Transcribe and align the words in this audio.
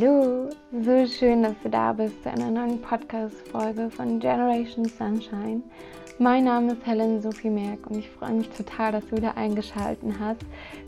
Hallo, 0.00 0.50
so 0.70 1.06
schön, 1.06 1.42
dass 1.42 1.54
du 1.62 1.70
da 1.70 1.92
bist 1.92 2.22
zu 2.22 2.30
einer 2.30 2.50
neuen 2.50 2.80
Podcast-Folge 2.80 3.90
von 3.90 4.20
Generation 4.20 4.84
Sunshine. 4.84 5.62
Mein 6.18 6.44
Name 6.44 6.72
ist 6.72 6.86
Helen 6.86 7.20
Sophie 7.20 7.50
Merck 7.50 7.90
und 7.90 7.98
ich 7.98 8.10
freue 8.10 8.34
mich 8.34 8.48
total, 8.50 8.92
dass 8.92 9.06
du 9.06 9.16
wieder 9.16 9.36
eingeschaltet 9.36 10.12
hast 10.20 10.42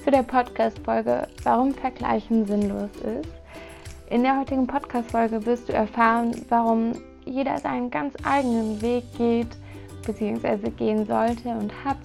zu 0.04 0.10
der 0.12 0.22
Podcast-Folge 0.22 1.26
Warum 1.42 1.74
Vergleichen 1.74 2.46
sinnlos 2.46 2.90
ist. 2.98 3.32
In 4.10 4.22
der 4.22 4.38
heutigen 4.38 4.66
Podcast-Folge 4.66 5.44
wirst 5.44 5.68
du 5.68 5.72
erfahren, 5.72 6.32
warum 6.48 6.92
jeder 7.24 7.58
seinen 7.58 7.90
ganz 7.90 8.14
eigenen 8.22 8.80
Weg 8.80 9.04
geht 9.16 9.48
bzw. 10.06 10.70
gehen 10.70 11.04
sollte 11.04 11.48
und 11.48 11.72
hat, 11.84 11.98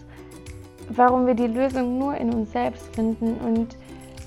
warum 0.90 1.28
wir 1.28 1.36
die 1.36 1.48
Lösung 1.48 2.00
nur 2.00 2.16
in 2.16 2.34
uns 2.34 2.52
selbst 2.52 2.96
finden 2.96 3.36
und 3.46 3.78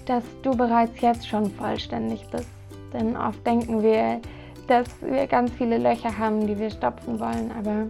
dass 0.07 0.23
du 0.43 0.57
bereits 0.57 1.01
jetzt 1.01 1.27
schon 1.27 1.51
vollständig 1.51 2.25
bist. 2.31 2.58
Denn 2.93 3.17
oft 3.17 3.47
denken 3.47 3.83
wir, 3.83 4.21
dass 4.67 4.89
wir 5.01 5.27
ganz 5.27 5.51
viele 5.53 5.79
Löcher 5.79 6.17
haben, 6.17 6.47
die 6.47 6.59
wir 6.59 6.71
stopfen 6.71 7.19
wollen, 7.19 7.53
aber 7.59 7.87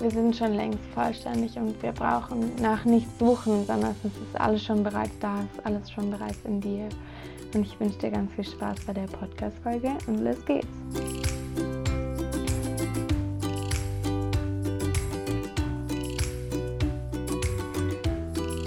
wir 0.00 0.10
sind 0.10 0.36
schon 0.36 0.54
längst 0.54 0.84
vollständig 0.94 1.56
und 1.56 1.80
wir 1.82 1.92
brauchen 1.92 2.52
nach 2.60 2.84
nichts 2.84 3.18
suchen, 3.18 3.64
sondern 3.66 3.94
es 4.02 4.04
ist 4.04 4.40
alles 4.40 4.64
schon 4.64 4.82
bereits 4.82 5.18
da, 5.20 5.40
es 5.40 5.58
ist 5.58 5.66
alles 5.66 5.90
schon 5.90 6.10
bereits 6.10 6.38
in 6.44 6.60
dir. 6.60 6.88
Und 7.54 7.62
ich 7.62 7.78
wünsche 7.78 7.98
dir 7.98 8.10
ganz 8.10 8.32
viel 8.32 8.44
Spaß 8.44 8.84
bei 8.86 8.94
der 8.94 9.02
Podcast-Folge 9.02 9.90
und 10.06 10.24
los 10.24 10.44
geht's! 10.46 10.66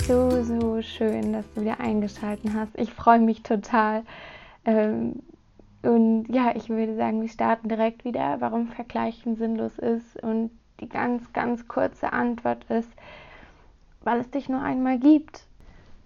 so, 0.07 0.43
so 0.43 0.81
schön, 0.83 1.33
dass 1.33 1.45
du 1.53 1.61
wieder 1.61 1.79
eingeschaltet 1.79 2.51
hast. 2.53 2.77
Ich 2.77 2.91
freue 2.91 3.19
mich 3.19 3.41
total. 3.41 4.03
Ähm, 4.63 5.23
und 5.85 6.25
ja, 6.29 6.53
ich 6.55 6.69
würde 6.69 6.95
sagen, 6.95 7.21
wir 7.21 7.29
starten 7.29 7.69
direkt 7.69 8.05
wieder, 8.05 8.37
warum 8.39 8.67
Vergleichen 8.67 9.35
sinnlos 9.35 9.77
ist. 9.77 10.21
Und 10.21 10.51
die 10.79 10.89
ganz, 10.89 11.31
ganz 11.33 11.67
kurze 11.67 12.11
Antwort 12.11 12.65
ist, 12.69 12.89
weil 14.01 14.19
es 14.19 14.29
dich 14.29 14.49
nur 14.49 14.61
einmal 14.61 14.99
gibt. 14.99 15.45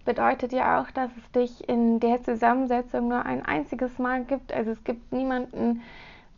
Bedeutet 0.05 0.53
ja 0.53 0.81
auch, 0.81 0.91
dass 0.91 1.11
es 1.17 1.31
dich 1.31 1.67
in 1.69 1.99
der 1.99 2.23
Zusammensetzung 2.23 3.07
nur 3.09 3.25
ein 3.25 3.45
einziges 3.45 3.97
Mal 3.99 4.23
gibt. 4.23 4.53
Also 4.53 4.71
es 4.71 4.83
gibt 4.83 5.11
niemanden, 5.11 5.81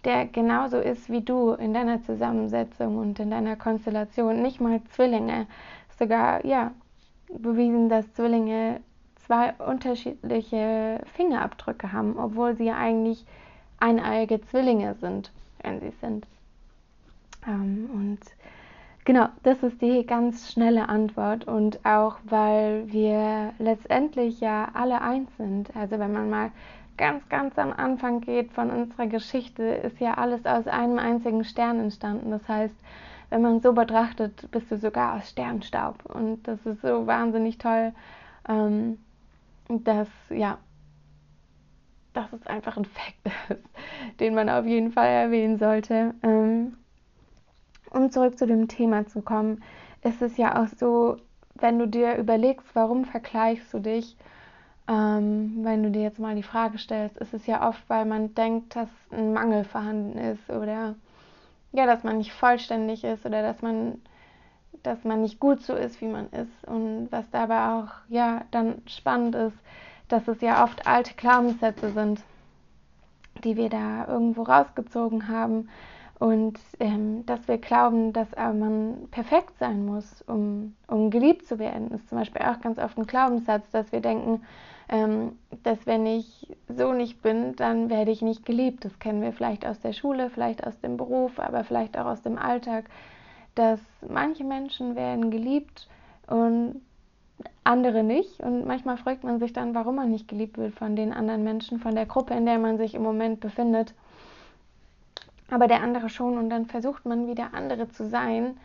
der 0.03 0.25
genauso 0.25 0.77
ist 0.77 1.09
wie 1.09 1.21
du 1.21 1.51
in 1.51 1.73
deiner 1.73 2.01
Zusammensetzung 2.03 2.97
und 2.97 3.19
in 3.19 3.31
deiner 3.31 3.55
Konstellation. 3.55 4.41
Nicht 4.41 4.59
mal 4.59 4.81
Zwillinge. 4.91 5.47
Sogar, 5.97 6.45
ja, 6.45 6.71
bewiesen, 7.29 7.89
dass 7.89 8.11
Zwillinge 8.13 8.81
zwei 9.25 9.53
unterschiedliche 9.53 11.01
Fingerabdrücke 11.15 11.91
haben, 11.91 12.17
obwohl 12.17 12.55
sie 12.55 12.65
ja 12.65 12.77
eigentlich 12.77 13.25
eineiige 13.79 14.41
Zwillinge 14.41 14.95
sind, 14.95 15.31
wenn 15.63 15.79
sie 15.79 15.93
sind. 16.01 16.25
Ähm, 17.47 17.89
und 17.93 18.19
genau, 19.05 19.27
das 19.43 19.61
ist 19.63 19.81
die 19.81 20.05
ganz 20.05 20.51
schnelle 20.51 20.89
Antwort 20.89 21.45
und 21.47 21.83
auch 21.85 22.17
weil 22.23 22.91
wir 22.91 23.53
letztendlich 23.59 24.39
ja 24.39 24.69
alle 24.73 25.01
eins 25.01 25.29
sind. 25.37 25.75
Also 25.75 25.99
wenn 25.99 26.13
man 26.13 26.29
mal 26.29 26.51
ganz, 26.97 27.27
ganz 27.29 27.57
am 27.57 27.73
Anfang 27.73 28.21
geht 28.21 28.51
von 28.51 28.69
unserer 28.69 29.07
Geschichte, 29.07 29.63
ist 29.63 29.99
ja 29.99 30.15
alles 30.15 30.45
aus 30.45 30.67
einem 30.67 30.99
einzigen 30.99 31.43
Stern 31.43 31.79
entstanden. 31.79 32.31
Das 32.31 32.47
heißt, 32.47 32.75
wenn 33.31 33.41
man 33.41 33.61
so 33.61 33.73
betrachtet, 33.73 34.51
bist 34.51 34.69
du 34.69 34.77
sogar 34.77 35.15
aus 35.15 35.29
Sternstaub. 35.29 36.05
Und 36.05 36.47
das 36.47 36.63
ist 36.65 36.81
so 36.81 37.07
wahnsinnig 37.07 37.57
toll, 37.57 37.93
ähm, 38.47 38.99
dass, 39.79 40.09
ja, 40.29 40.57
dass 42.13 42.31
es 42.33 42.45
einfach 42.47 42.77
ein 42.77 42.85
Fakt 42.85 43.49
ist, 43.49 44.19
den 44.19 44.35
man 44.35 44.49
auf 44.49 44.65
jeden 44.65 44.91
Fall 44.91 45.07
erwähnen 45.07 45.57
sollte. 45.57 46.13
Ähm, 46.23 46.77
um 47.91 48.11
zurück 48.11 48.37
zu 48.37 48.47
dem 48.47 48.67
Thema 48.67 49.05
zu 49.07 49.21
kommen, 49.21 49.63
ist 50.03 50.21
es 50.21 50.37
ja 50.37 50.61
auch 50.61 50.67
so, 50.67 51.17
wenn 51.55 51.77
du 51.79 51.87
dir 51.87 52.15
überlegst, 52.15 52.67
warum 52.73 53.05
vergleichst 53.05 53.73
du 53.73 53.79
dich, 53.79 54.17
ähm, 54.87 55.59
wenn 55.63 55.83
du 55.83 55.91
dir 55.91 56.01
jetzt 56.01 56.19
mal 56.19 56.35
die 56.35 56.43
Frage 56.43 56.77
stellst, 56.77 57.17
ist 57.17 57.33
es 57.33 57.45
ja 57.47 57.67
oft, 57.67 57.83
weil 57.89 58.05
man 58.05 58.33
denkt, 58.33 58.75
dass 58.75 58.89
ein 59.11 59.33
Mangel 59.33 59.63
vorhanden 59.63 60.17
ist 60.17 60.49
oder 60.49 60.95
ja, 61.73 61.85
dass 61.85 62.03
man 62.03 62.17
nicht 62.17 62.33
vollständig 62.33 63.03
ist 63.03 63.25
oder 63.25 63.41
dass 63.41 63.61
man, 63.61 64.01
dass 64.83 65.03
man 65.03 65.21
nicht 65.21 65.39
gut 65.39 65.61
so 65.61 65.73
ist, 65.73 66.01
wie 66.01 66.07
man 66.07 66.29
ist. 66.31 66.67
Und 66.67 67.07
was 67.11 67.29
dabei 67.31 67.69
auch 67.69 67.89
ja 68.09 68.43
dann 68.51 68.81
spannend 68.87 69.35
ist, 69.35 69.57
dass 70.07 70.27
es 70.27 70.41
ja 70.41 70.63
oft 70.63 70.87
alte 70.87 71.13
Glaubenssätze 71.15 71.91
sind, 71.91 72.21
die 73.43 73.55
wir 73.55 73.69
da 73.69 74.07
irgendwo 74.07 74.43
rausgezogen 74.43 75.27
haben 75.27 75.69
und 76.21 76.59
ähm, 76.79 77.25
dass 77.25 77.47
wir 77.47 77.57
glauben, 77.57 78.13
dass 78.13 78.29
man 78.35 79.07
perfekt 79.09 79.57
sein 79.57 79.87
muss, 79.87 80.21
um, 80.27 80.75
um 80.85 81.09
geliebt 81.09 81.47
zu 81.47 81.57
werden, 81.57 81.89
ist 81.89 82.07
zum 82.09 82.19
Beispiel 82.19 82.43
auch 82.43 82.61
ganz 82.61 82.77
oft 82.77 82.95
ein 82.97 83.07
Glaubenssatz, 83.07 83.71
dass 83.71 83.91
wir 83.91 84.01
denken, 84.01 84.43
ähm, 84.87 85.31
dass 85.63 85.87
wenn 85.87 86.05
ich 86.05 86.55
so 86.67 86.93
nicht 86.93 87.23
bin, 87.23 87.55
dann 87.55 87.89
werde 87.89 88.11
ich 88.11 88.21
nicht 88.21 88.45
geliebt. 88.45 88.85
Das 88.85 88.99
kennen 88.99 89.23
wir 89.23 89.33
vielleicht 89.33 89.65
aus 89.65 89.79
der 89.79 89.93
Schule, 89.93 90.29
vielleicht 90.29 90.67
aus 90.67 90.79
dem 90.79 90.95
Beruf, 90.95 91.39
aber 91.39 91.63
vielleicht 91.63 91.97
auch 91.97 92.05
aus 92.05 92.21
dem 92.21 92.37
Alltag, 92.37 92.85
dass 93.55 93.79
manche 94.07 94.43
Menschen 94.43 94.95
werden 94.95 95.31
geliebt 95.31 95.87
und 96.27 96.81
andere 97.63 98.03
nicht. 98.03 98.39
Und 98.39 98.65
manchmal 98.65 98.97
fragt 98.97 99.23
man 99.23 99.39
sich 99.39 99.53
dann, 99.53 99.75
warum 99.75 99.95
man 99.95 100.11
nicht 100.11 100.27
geliebt 100.27 100.57
wird 100.57 100.73
von 100.75 100.95
den 100.95 101.13
anderen 101.13 101.43
Menschen, 101.43 101.79
von 101.79 101.95
der 101.95 102.05
Gruppe, 102.05 102.33
in 102.33 102.45
der 102.45 102.59
man 102.59 102.77
sich 102.77 102.93
im 102.93 103.03
Moment 103.03 103.39
befindet. 103.39 103.93
Aber 105.49 105.67
der 105.67 105.83
andere 105.83 106.09
schon 106.09 106.37
und 106.37 106.49
dann 106.49 106.65
versucht 106.65 107.05
man 107.05 107.27
wieder 107.27 107.53
andere 107.53 107.89
zu 107.89 108.07
sein, 108.07 108.57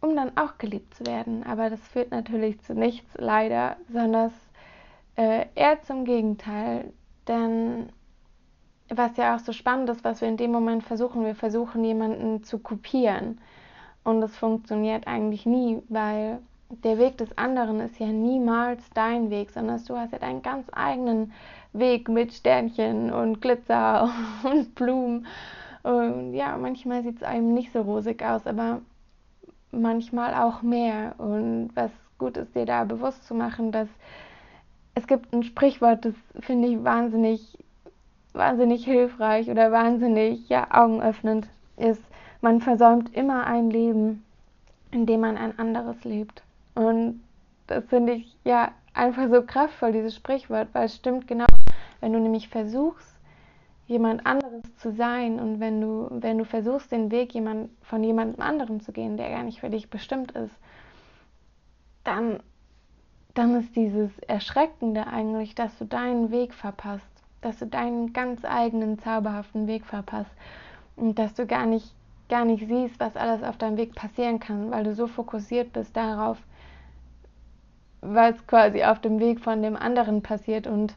um 0.00 0.16
dann 0.16 0.36
auch 0.36 0.58
geliebt 0.58 0.94
zu 0.94 1.06
werden. 1.06 1.44
Aber 1.44 1.70
das 1.70 1.80
führt 1.88 2.10
natürlich 2.10 2.60
zu 2.60 2.74
nichts, 2.74 3.14
leider, 3.16 3.76
sondern 3.88 4.32
äh, 5.16 5.46
eher 5.54 5.80
zum 5.82 6.04
Gegenteil. 6.04 6.92
Denn 7.28 7.88
was 8.88 9.16
ja 9.16 9.36
auch 9.36 9.38
so 9.38 9.52
spannend 9.52 9.88
ist, 9.90 10.04
was 10.04 10.20
wir 10.20 10.28
in 10.28 10.36
dem 10.36 10.50
Moment 10.52 10.82
versuchen, 10.82 11.24
wir 11.24 11.34
versuchen 11.34 11.84
jemanden 11.84 12.42
zu 12.42 12.58
kopieren. 12.58 13.38
Und 14.04 14.20
das 14.20 14.36
funktioniert 14.36 15.06
eigentlich 15.06 15.46
nie, 15.46 15.82
weil 15.88 16.38
der 16.82 16.98
Weg 16.98 17.18
des 17.18 17.36
anderen 17.38 17.80
ist 17.80 17.98
ja 17.98 18.06
niemals 18.06 18.82
dein 18.94 19.30
Weg, 19.30 19.50
sondern 19.50 19.82
du 19.86 19.96
hast 19.96 20.12
ja 20.12 20.18
deinen 20.18 20.42
ganz 20.42 20.66
eigenen 20.72 21.32
Weg 21.72 22.08
mit 22.08 22.32
Sternchen 22.32 23.12
und 23.12 23.40
Glitzer 23.40 24.10
und 24.44 24.74
Blumen. 24.74 25.26
Und 25.82 26.34
ja, 26.34 26.56
manchmal 26.56 27.02
sieht 27.02 27.16
es 27.16 27.22
einem 27.22 27.52
nicht 27.54 27.72
so 27.72 27.82
rosig 27.82 28.22
aus, 28.22 28.46
aber 28.46 28.80
manchmal 29.70 30.34
auch 30.34 30.62
mehr. 30.62 31.14
Und 31.18 31.70
was 31.74 31.90
gut 32.18 32.36
ist, 32.36 32.54
dir 32.54 32.66
da 32.66 32.84
bewusst 32.84 33.26
zu 33.26 33.34
machen, 33.34 33.72
dass 33.72 33.88
es 34.94 35.06
gibt 35.06 35.32
ein 35.32 35.42
Sprichwort, 35.42 36.04
das 36.04 36.14
finde 36.40 36.68
ich 36.68 36.84
wahnsinnig, 36.84 37.58
wahnsinnig 38.32 38.84
hilfreich 38.84 39.50
oder 39.50 39.72
wahnsinnig 39.72 40.48
ja, 40.48 40.68
augenöffnend 40.70 41.48
ist, 41.76 42.02
man 42.44 42.60
versäumt 42.60 43.14
immer 43.16 43.46
ein 43.46 43.70
Leben, 43.70 44.22
in 44.90 45.06
dem 45.06 45.20
man 45.20 45.38
ein 45.38 45.58
anderes 45.58 46.04
lebt. 46.04 46.42
Und 46.74 47.22
das 47.66 47.84
finde 47.86 48.12
ich 48.12 48.36
ja 48.44 48.70
einfach 48.92 49.30
so 49.30 49.42
kraftvoll, 49.42 49.92
dieses 49.92 50.14
Sprichwort, 50.14 50.68
weil 50.74 50.84
es 50.84 50.94
stimmt 50.94 51.26
genau, 51.26 51.46
wenn 52.00 52.12
du 52.12 52.20
nämlich 52.20 52.50
versuchst, 52.50 53.18
jemand 53.86 54.26
anderes 54.26 54.62
zu 54.76 54.92
sein 54.92 55.40
und 55.40 55.58
wenn 55.58 55.80
du, 55.80 56.08
wenn 56.10 56.36
du 56.36 56.44
versuchst, 56.44 56.92
den 56.92 57.10
Weg 57.10 57.32
jemand, 57.32 57.70
von 57.82 58.04
jemandem 58.04 58.42
anderem 58.42 58.80
zu 58.80 58.92
gehen, 58.92 59.16
der 59.16 59.30
gar 59.30 59.42
nicht 59.42 59.60
für 59.60 59.70
dich 59.70 59.88
bestimmt 59.88 60.32
ist, 60.32 60.54
dann 62.04 62.40
dann 63.32 63.56
ist 63.56 63.74
dieses 63.74 64.16
Erschreckende 64.20 65.06
eigentlich, 65.08 65.54
dass 65.56 65.76
du 65.78 65.86
deinen 65.86 66.30
Weg 66.30 66.54
verpasst, 66.54 67.10
dass 67.40 67.58
du 67.58 67.66
deinen 67.66 68.12
ganz 68.12 68.44
eigenen 68.44 68.98
zauberhaften 69.00 69.66
Weg 69.66 69.84
verpasst 69.84 70.30
und 70.94 71.18
dass 71.18 71.34
du 71.34 71.46
gar 71.46 71.66
nicht, 71.66 71.92
gar 72.28 72.44
nicht 72.44 72.66
siehst, 72.66 72.98
was 73.00 73.16
alles 73.16 73.42
auf 73.42 73.58
deinem 73.58 73.76
Weg 73.76 73.94
passieren 73.94 74.40
kann, 74.40 74.70
weil 74.70 74.84
du 74.84 74.94
so 74.94 75.06
fokussiert 75.06 75.72
bist 75.72 75.96
darauf, 75.96 76.38
was 78.00 78.46
quasi 78.46 78.84
auf 78.84 79.00
dem 79.00 79.18
Weg 79.20 79.40
von 79.40 79.62
dem 79.62 79.76
anderen 79.76 80.22
passiert. 80.22 80.66
Und 80.66 80.94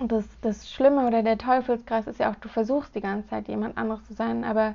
das, 0.00 0.24
das 0.42 0.70
Schlimme 0.70 1.06
oder 1.06 1.22
der 1.22 1.38
Teufelskreis 1.38 2.06
ist 2.06 2.20
ja 2.20 2.30
auch, 2.30 2.36
du 2.36 2.48
versuchst 2.48 2.94
die 2.94 3.00
ganze 3.00 3.28
Zeit 3.28 3.48
jemand 3.48 3.76
anderes 3.78 4.04
zu 4.06 4.14
sein, 4.14 4.44
aber 4.44 4.74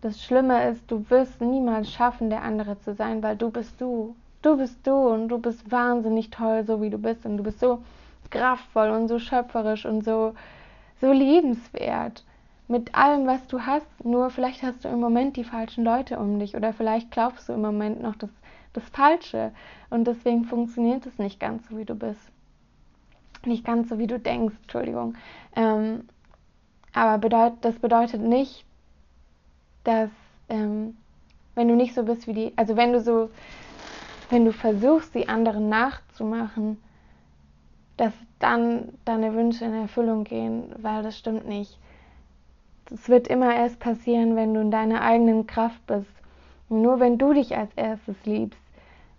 das 0.00 0.22
Schlimme 0.22 0.68
ist, 0.68 0.90
du 0.90 1.04
wirst 1.10 1.40
niemals 1.40 1.92
schaffen, 1.92 2.30
der 2.30 2.42
andere 2.42 2.78
zu 2.80 2.94
sein, 2.94 3.22
weil 3.22 3.36
du 3.36 3.50
bist 3.50 3.80
du. 3.80 4.14
Du 4.42 4.56
bist 4.56 4.86
du 4.86 4.92
und 4.92 5.28
du 5.28 5.38
bist 5.38 5.72
wahnsinnig 5.72 6.30
toll, 6.30 6.64
so 6.64 6.80
wie 6.80 6.90
du 6.90 6.98
bist. 6.98 7.26
Und 7.26 7.38
du 7.38 7.42
bist 7.42 7.58
so 7.58 7.82
kraftvoll 8.30 8.90
und 8.90 9.08
so 9.08 9.18
schöpferisch 9.18 9.84
und 9.84 10.04
so, 10.04 10.34
so 11.00 11.12
liebenswert 11.12 12.22
mit 12.68 12.94
allem, 12.94 13.26
was 13.26 13.46
du 13.46 13.60
hast. 13.66 13.86
Nur 14.04 14.30
vielleicht 14.30 14.62
hast 14.62 14.84
du 14.84 14.88
im 14.88 15.00
Moment 15.00 15.36
die 15.36 15.44
falschen 15.44 15.84
Leute 15.84 16.18
um 16.18 16.38
dich 16.38 16.54
oder 16.54 16.72
vielleicht 16.72 17.10
glaubst 17.10 17.48
du 17.48 17.54
im 17.54 17.62
Moment 17.62 18.02
noch 18.02 18.14
das, 18.16 18.30
das 18.74 18.84
Falsche 18.90 19.52
und 19.90 20.06
deswegen 20.06 20.44
funktioniert 20.44 21.06
es 21.06 21.18
nicht 21.18 21.40
ganz 21.40 21.68
so, 21.68 21.78
wie 21.78 21.84
du 21.84 21.94
bist. 21.94 22.20
Nicht 23.44 23.64
ganz 23.64 23.88
so, 23.88 23.98
wie 23.98 24.06
du 24.06 24.18
denkst, 24.18 24.56
Entschuldigung. 24.62 25.14
Ähm, 25.56 26.08
Aber 26.92 27.18
bedeut, 27.18 27.54
das 27.62 27.78
bedeutet 27.78 28.20
nicht, 28.20 28.64
dass 29.84 30.10
ähm, 30.48 30.96
wenn 31.54 31.68
du 31.68 31.74
nicht 31.74 31.94
so 31.94 32.02
bist 32.02 32.26
wie 32.26 32.32
die, 32.32 32.52
also 32.56 32.76
wenn 32.76 32.92
du 32.92 33.00
so, 33.00 33.30
wenn 34.30 34.44
du 34.44 34.52
versuchst, 34.52 35.14
die 35.14 35.28
anderen 35.28 35.68
nachzumachen, 35.68 36.78
dass 37.96 38.12
dann 38.38 38.92
deine 39.04 39.34
Wünsche 39.34 39.64
in 39.64 39.74
Erfüllung 39.74 40.24
gehen, 40.24 40.72
weil 40.78 41.02
das 41.02 41.18
stimmt 41.18 41.46
nicht. 41.48 41.78
Es 42.90 43.08
wird 43.08 43.28
immer 43.28 43.54
erst 43.54 43.80
passieren, 43.80 44.36
wenn 44.36 44.54
du 44.54 44.60
in 44.60 44.70
deiner 44.70 45.02
eigenen 45.02 45.46
Kraft 45.46 45.86
bist. 45.86 46.10
Nur 46.68 47.00
wenn 47.00 47.18
du 47.18 47.32
dich 47.32 47.56
als 47.56 47.70
erstes 47.76 48.16
liebst, 48.24 48.60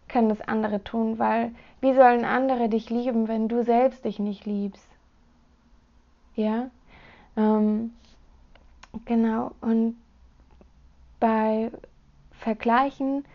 können 0.07 0.29
das 0.29 0.41
andere 0.41 0.83
tun, 0.83 1.19
weil 1.19 1.51
wie 1.81 1.93
sollen 1.93 2.25
andere 2.25 2.69
dich 2.69 2.89
lieben, 2.89 3.27
wenn 3.27 3.47
du 3.47 3.63
selbst 3.63 4.05
dich 4.05 4.19
nicht 4.19 4.45
liebst? 4.45 4.87
Ja, 6.35 6.69
ähm, 7.37 7.93
genau. 9.05 9.51
Und 9.61 9.95
bei 11.19 11.71
Vergleichen, 12.31 13.25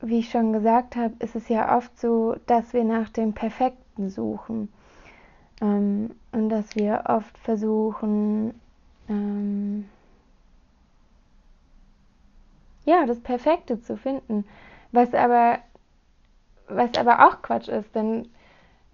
wie 0.00 0.18
ich 0.18 0.30
schon 0.30 0.52
gesagt 0.52 0.96
habe, 0.96 1.14
ist 1.18 1.34
es 1.34 1.48
ja 1.48 1.76
oft 1.76 1.98
so, 1.98 2.36
dass 2.46 2.72
wir 2.72 2.84
nach 2.84 3.08
dem 3.08 3.32
Perfekten 3.32 4.10
suchen 4.10 4.72
ähm, 5.60 6.10
und 6.32 6.48
dass 6.48 6.76
wir 6.76 7.04
oft 7.06 7.36
versuchen, 7.38 8.54
ähm, 9.08 9.88
ja, 12.84 13.06
das 13.06 13.20
Perfekte 13.20 13.80
zu 13.80 13.96
finden, 13.96 14.44
was 14.90 15.14
aber, 15.14 15.58
was 16.68 16.94
aber 16.96 17.26
auch 17.26 17.42
Quatsch 17.42 17.68
ist, 17.68 17.94
denn, 17.94 18.28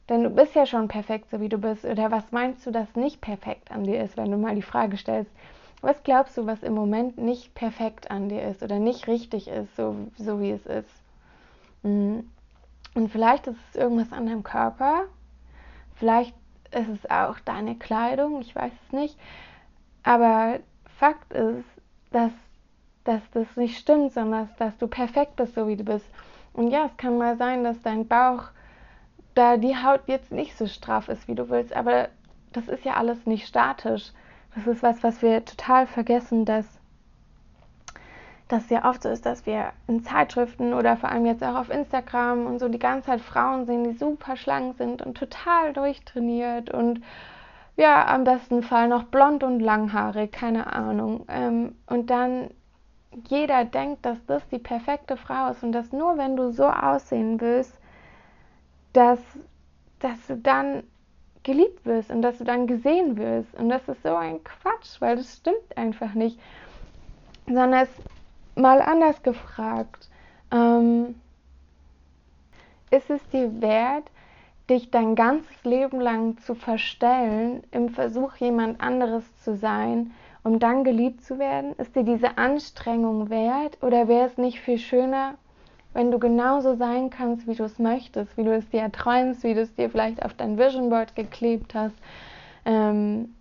denn 0.08 0.22
du 0.24 0.30
bist 0.30 0.54
ja 0.54 0.66
schon 0.66 0.88
perfekt, 0.88 1.30
so 1.30 1.40
wie 1.40 1.48
du 1.48 1.58
bist. 1.58 1.84
Oder 1.84 2.10
was 2.10 2.30
meinst 2.30 2.66
du, 2.66 2.70
dass 2.70 2.96
nicht 2.96 3.20
perfekt 3.20 3.70
an 3.70 3.84
dir 3.84 4.02
ist, 4.02 4.16
wenn 4.16 4.30
du 4.30 4.38
mal 4.38 4.54
die 4.54 4.62
Frage 4.62 4.96
stellst, 4.96 5.30
was 5.80 6.02
glaubst 6.02 6.36
du, 6.36 6.46
was 6.46 6.62
im 6.62 6.74
Moment 6.74 7.18
nicht 7.18 7.54
perfekt 7.54 8.10
an 8.10 8.28
dir 8.28 8.42
ist 8.42 8.62
oder 8.62 8.78
nicht 8.78 9.06
richtig 9.06 9.48
ist, 9.48 9.74
so, 9.76 9.96
so 10.16 10.40
wie 10.40 10.50
es 10.50 10.66
ist? 10.66 10.90
Mhm. 11.82 12.28
Und 12.94 13.10
vielleicht 13.10 13.46
ist 13.46 13.58
es 13.70 13.76
irgendwas 13.76 14.12
an 14.12 14.26
deinem 14.26 14.42
Körper, 14.42 15.04
vielleicht 15.94 16.34
ist 16.72 16.88
es 16.88 17.10
auch 17.10 17.38
deine 17.40 17.76
Kleidung, 17.76 18.40
ich 18.40 18.54
weiß 18.54 18.72
es 18.86 18.92
nicht. 18.92 19.16
Aber 20.08 20.60
Fakt 20.98 21.34
ist, 21.34 21.66
dass, 22.12 22.32
dass 23.04 23.20
das 23.34 23.46
nicht 23.56 23.76
stimmt, 23.76 24.14
sondern 24.14 24.46
dass, 24.46 24.56
dass 24.56 24.78
du 24.78 24.86
perfekt 24.86 25.36
bist, 25.36 25.54
so 25.54 25.68
wie 25.68 25.76
du 25.76 25.84
bist. 25.84 26.06
Und 26.54 26.70
ja, 26.70 26.86
es 26.86 26.96
kann 26.96 27.18
mal 27.18 27.36
sein, 27.36 27.62
dass 27.62 27.82
dein 27.82 28.08
Bauch, 28.08 28.44
da 29.34 29.58
die 29.58 29.76
Haut 29.76 30.00
jetzt 30.06 30.32
nicht 30.32 30.56
so 30.56 30.66
straff 30.66 31.10
ist, 31.10 31.28
wie 31.28 31.34
du 31.34 31.50
willst, 31.50 31.74
aber 31.76 32.08
das 32.54 32.68
ist 32.68 32.86
ja 32.86 32.94
alles 32.94 33.26
nicht 33.26 33.46
statisch. 33.46 34.12
Das 34.54 34.66
ist 34.66 34.82
was, 34.82 35.02
was 35.02 35.20
wir 35.20 35.44
total 35.44 35.86
vergessen, 35.86 36.46
dass 36.46 36.64
das 38.48 38.70
ja 38.70 38.88
oft 38.88 39.02
so 39.02 39.10
ist, 39.10 39.26
dass 39.26 39.44
wir 39.44 39.72
in 39.88 40.04
Zeitschriften 40.04 40.72
oder 40.72 40.96
vor 40.96 41.10
allem 41.10 41.26
jetzt 41.26 41.44
auch 41.44 41.56
auf 41.56 41.68
Instagram 41.68 42.46
und 42.46 42.60
so 42.60 42.70
die 42.70 42.78
ganze 42.78 43.08
Zeit 43.08 43.20
Frauen 43.20 43.66
sehen, 43.66 43.84
die 43.84 43.92
super 43.92 44.36
schlank 44.36 44.78
sind 44.78 45.02
und 45.02 45.18
total 45.18 45.74
durchtrainiert 45.74 46.70
und 46.70 47.02
ja, 47.78 48.08
am 48.08 48.24
besten 48.24 48.64
Fall 48.64 48.88
noch 48.88 49.04
blond 49.04 49.44
und 49.44 49.60
langhaarig, 49.60 50.32
keine 50.32 50.72
Ahnung. 50.72 51.24
Ähm, 51.28 51.76
und 51.86 52.10
dann 52.10 52.50
jeder 53.28 53.64
denkt, 53.64 54.04
dass 54.04 54.18
das 54.26 54.46
die 54.48 54.58
perfekte 54.58 55.16
Frau 55.16 55.50
ist 55.50 55.62
und 55.62 55.70
dass 55.70 55.92
nur 55.92 56.18
wenn 56.18 56.36
du 56.36 56.50
so 56.50 56.66
aussehen 56.66 57.40
willst, 57.40 57.78
dass, 58.92 59.20
dass 60.00 60.26
du 60.26 60.36
dann 60.36 60.82
geliebt 61.44 61.86
wirst 61.86 62.10
und 62.10 62.20
dass 62.22 62.38
du 62.38 62.44
dann 62.44 62.66
gesehen 62.66 63.16
wirst. 63.16 63.54
Und 63.54 63.68
das 63.68 63.88
ist 63.88 64.02
so 64.02 64.16
ein 64.16 64.42
Quatsch, 64.42 65.00
weil 65.00 65.14
das 65.14 65.36
stimmt 65.36 65.76
einfach 65.76 66.14
nicht. 66.14 66.38
Sondern 67.46 67.74
es 67.74 67.90
mal 68.56 68.82
anders 68.82 69.22
gefragt, 69.22 70.08
ähm, 70.50 71.14
ist 72.90 73.08
es 73.08 73.26
dir 73.28 73.60
wert, 73.62 74.10
dich 74.68 74.90
dein 74.90 75.14
ganzes 75.14 75.64
Leben 75.64 76.00
lang 76.00 76.38
zu 76.38 76.54
verstellen, 76.54 77.62
im 77.70 77.88
Versuch, 77.90 78.36
jemand 78.36 78.80
anderes 78.80 79.24
zu 79.42 79.56
sein, 79.56 80.12
um 80.44 80.58
dann 80.58 80.84
geliebt 80.84 81.22
zu 81.24 81.38
werden? 81.38 81.74
Ist 81.76 81.96
dir 81.96 82.04
diese 82.04 82.38
Anstrengung 82.38 83.30
wert? 83.30 83.78
Oder 83.82 84.08
wäre 84.08 84.26
es 84.26 84.38
nicht 84.38 84.60
viel 84.60 84.78
schöner, 84.78 85.34
wenn 85.94 86.10
du 86.10 86.18
genauso 86.18 86.74
sein 86.74 87.10
kannst, 87.10 87.46
wie 87.46 87.54
du 87.54 87.64
es 87.64 87.78
möchtest, 87.78 88.36
wie 88.36 88.44
du 88.44 88.54
es 88.54 88.68
dir 88.68 88.80
erträumst, 88.80 89.42
wie 89.42 89.54
du 89.54 89.62
es 89.62 89.74
dir 89.74 89.90
vielleicht 89.90 90.22
auf 90.24 90.34
dein 90.34 90.58
Vision 90.58 90.90
Board 90.90 91.16
geklebt 91.16 91.74
hast? 91.74 91.96
Ähm, 92.64 93.34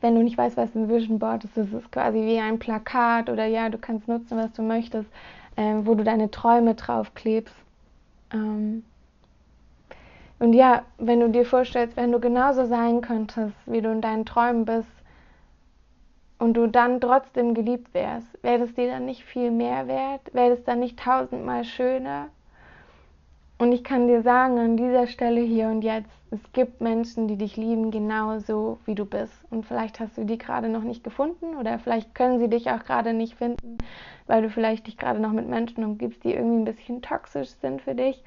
wenn 0.00 0.14
du 0.14 0.22
nicht 0.22 0.38
weißt, 0.38 0.56
was 0.56 0.74
ein 0.74 0.88
Vision 0.88 1.18
Board 1.18 1.44
ist, 1.44 1.56
ist 1.56 1.72
es 1.72 1.90
quasi 1.90 2.18
wie 2.22 2.38
ein 2.38 2.58
Plakat 2.58 3.28
oder 3.28 3.46
ja, 3.46 3.68
du 3.68 3.78
kannst 3.78 4.08
nutzen, 4.08 4.38
was 4.38 4.52
du 4.52 4.62
möchtest, 4.62 5.08
ähm, 5.56 5.86
wo 5.86 5.94
du 5.94 6.04
deine 6.04 6.30
Träume 6.30 6.74
draufklebst. 6.74 7.54
Ähm 8.32 8.84
und 10.44 10.52
ja, 10.52 10.82
wenn 10.98 11.20
du 11.20 11.30
dir 11.30 11.44
vorstellst, 11.44 11.96
wenn 11.96 12.12
du 12.12 12.20
genauso 12.20 12.66
sein 12.66 13.00
könntest, 13.00 13.56
wie 13.66 13.80
du 13.80 13.90
in 13.90 14.00
deinen 14.00 14.24
Träumen 14.24 14.64
bist, 14.64 14.88
und 16.38 16.54
du 16.54 16.66
dann 16.66 17.00
trotzdem 17.00 17.54
geliebt 17.54 17.94
wärst, 17.94 18.26
wäre 18.42 18.58
das 18.58 18.74
dir 18.74 18.90
dann 18.90 19.06
nicht 19.06 19.24
viel 19.24 19.50
mehr 19.50 19.86
wert? 19.88 20.20
Wäre 20.32 20.50
das 20.50 20.64
dann 20.64 20.80
nicht 20.80 20.98
tausendmal 20.98 21.64
schöner? 21.64 22.28
Und 23.56 23.72
ich 23.72 23.84
kann 23.84 24.08
dir 24.08 24.20
sagen, 24.20 24.58
an 24.58 24.76
dieser 24.76 25.06
Stelle 25.06 25.40
hier 25.40 25.68
und 25.68 25.82
jetzt, 25.82 26.10
es 26.32 26.40
gibt 26.52 26.80
Menschen, 26.80 27.28
die 27.28 27.36
dich 27.36 27.56
lieben, 27.56 27.92
genauso 27.92 28.78
wie 28.84 28.96
du 28.96 29.06
bist. 29.06 29.32
Und 29.50 29.64
vielleicht 29.64 30.00
hast 30.00 30.18
du 30.18 30.24
die 30.24 30.38
gerade 30.38 30.68
noch 30.68 30.82
nicht 30.82 31.04
gefunden 31.04 31.56
oder 31.56 31.78
vielleicht 31.78 32.14
können 32.14 32.40
sie 32.40 32.48
dich 32.48 32.68
auch 32.70 32.84
gerade 32.84 33.14
nicht 33.14 33.36
finden, 33.36 33.78
weil 34.26 34.42
du 34.42 34.50
vielleicht 34.50 34.88
dich 34.88 34.98
gerade 34.98 35.20
noch 35.20 35.32
mit 35.32 35.48
Menschen 35.48 35.84
umgibst, 35.84 36.24
die 36.24 36.34
irgendwie 36.34 36.62
ein 36.62 36.64
bisschen 36.64 37.00
toxisch 37.00 37.50
sind 37.60 37.80
für 37.80 37.94
dich. 37.94 38.22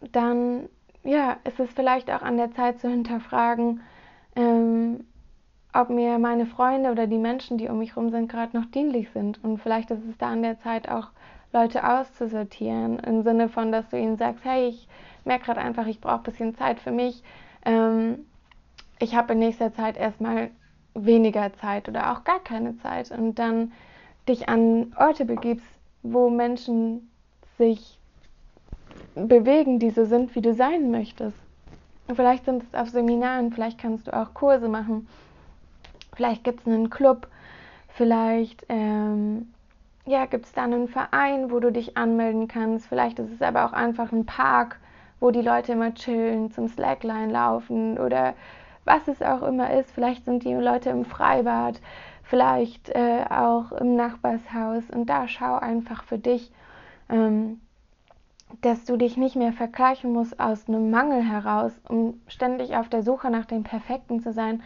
Dann, 0.00 0.68
ja, 1.04 1.36
ist 1.44 1.60
es 1.60 1.70
vielleicht 1.72 2.10
auch 2.10 2.22
an 2.22 2.36
der 2.36 2.52
Zeit 2.52 2.80
zu 2.80 2.88
hinterfragen, 2.88 3.80
ähm, 4.36 5.04
ob 5.72 5.90
mir 5.90 6.18
meine 6.18 6.46
Freunde 6.46 6.90
oder 6.90 7.06
die 7.06 7.18
Menschen, 7.18 7.58
die 7.58 7.68
um 7.68 7.78
mich 7.78 7.96
herum 7.96 8.10
sind, 8.10 8.30
gerade 8.30 8.56
noch 8.56 8.66
dienlich 8.66 9.10
sind. 9.10 9.42
Und 9.44 9.58
vielleicht 9.58 9.90
ist 9.90 10.04
es 10.08 10.16
da 10.18 10.32
an 10.32 10.42
der 10.42 10.58
Zeit 10.60 10.88
auch 10.88 11.08
Leute 11.52 11.88
auszusortieren, 11.88 12.98
im 13.00 13.22
Sinne 13.22 13.48
von, 13.48 13.72
dass 13.72 13.88
du 13.88 13.98
ihnen 13.98 14.16
sagst, 14.16 14.44
hey, 14.44 14.68
ich 14.68 14.88
merke 15.24 15.46
gerade 15.46 15.60
einfach, 15.60 15.86
ich 15.86 16.00
brauche 16.00 16.16
ein 16.16 16.22
bisschen 16.22 16.54
Zeit 16.56 16.80
für 16.80 16.90
mich. 16.90 17.22
Ähm, 17.64 18.26
ich 18.98 19.14
habe 19.14 19.32
in 19.32 19.38
nächster 19.38 19.72
Zeit 19.72 19.96
erstmal 19.96 20.50
weniger 20.94 21.52
Zeit 21.54 21.88
oder 21.88 22.12
auch 22.12 22.24
gar 22.24 22.40
keine 22.40 22.76
Zeit 22.78 23.10
und 23.10 23.36
dann 23.38 23.72
dich 24.28 24.48
an 24.48 24.94
Orte 24.96 25.24
begibst, 25.24 25.66
wo 26.02 26.28
Menschen 26.28 27.10
sich 27.56 27.97
bewegen, 29.14 29.78
die 29.78 29.90
so 29.90 30.04
sind, 30.04 30.34
wie 30.34 30.42
du 30.42 30.54
sein 30.54 30.90
möchtest. 30.90 31.36
Und 32.06 32.16
vielleicht 32.16 32.44
sind 32.44 32.62
es 32.62 32.74
auf 32.74 32.88
Seminaren, 32.88 33.52
vielleicht 33.52 33.78
kannst 33.78 34.06
du 34.06 34.16
auch 34.16 34.32
Kurse 34.34 34.68
machen, 34.68 35.08
vielleicht 36.14 36.44
gibt 36.44 36.60
es 36.60 36.66
einen 36.66 36.90
Club, 36.90 37.28
vielleicht 37.88 38.64
ähm, 38.68 39.48
ja, 40.08 40.24
gibt 40.24 40.46
es 40.46 40.52
da 40.52 40.64
einen 40.64 40.88
Verein, 40.88 41.50
wo 41.50 41.60
du 41.60 41.70
dich 41.70 41.96
anmelden 41.96 42.48
kannst. 42.48 42.86
Vielleicht 42.86 43.18
ist 43.18 43.30
es 43.30 43.42
aber 43.42 43.66
auch 43.66 43.72
einfach 43.72 44.10
ein 44.10 44.24
Park, 44.24 44.78
wo 45.20 45.30
die 45.30 45.42
Leute 45.42 45.72
immer 45.72 45.92
chillen, 45.94 46.50
zum 46.50 46.68
Slackline 46.68 47.30
laufen 47.30 47.98
oder 47.98 48.34
was 48.84 49.06
es 49.06 49.20
auch 49.20 49.42
immer 49.42 49.70
ist. 49.74 49.90
Vielleicht 49.90 50.24
sind 50.24 50.44
die 50.44 50.54
Leute 50.54 50.90
im 50.90 51.04
Freibad, 51.04 51.80
vielleicht 52.22 52.88
äh, 52.90 53.24
auch 53.28 53.72
im 53.72 53.96
Nachbarshaus. 53.96 54.84
Und 54.90 55.06
da 55.10 55.28
schau 55.28 55.56
einfach 55.56 56.02
für 56.04 56.18
dich, 56.18 56.50
ähm, 57.10 57.60
dass 58.60 58.84
du 58.84 58.96
dich 58.96 59.16
nicht 59.16 59.36
mehr 59.36 59.52
vergleichen 59.52 60.12
musst 60.12 60.38
aus 60.40 60.68
einem 60.68 60.90
Mangel 60.90 61.22
heraus, 61.22 61.72
um 61.88 62.20
ständig 62.28 62.76
auf 62.76 62.88
der 62.88 63.02
Suche 63.02 63.30
nach 63.30 63.46
dem 63.46 63.62
Perfekten 63.62 64.20
zu 64.20 64.32
sein, 64.32 64.62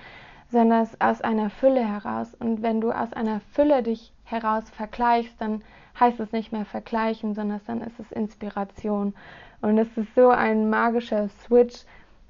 sondern 0.50 0.86
aus 0.98 1.20
einer 1.20 1.50
Fülle 1.50 1.86
heraus. 1.86 2.34
Und 2.34 2.62
wenn 2.62 2.80
du 2.80 2.92
aus 2.92 3.12
einer 3.12 3.40
Fülle 3.52 3.82
dich 3.82 4.12
heraus 4.24 4.68
vergleichst, 4.70 5.34
dann 5.40 5.62
heißt 5.98 6.20
es 6.20 6.32
nicht 6.32 6.52
mehr 6.52 6.64
vergleichen, 6.64 7.34
sondern 7.34 7.60
dann 7.66 7.80
ist 7.80 7.98
es 7.98 8.12
Inspiration. 8.12 9.14
Und 9.60 9.78
es 9.78 9.88
ist 9.96 10.14
so 10.14 10.28
ein 10.28 10.70
magischer 10.70 11.28
Switch, 11.28 11.84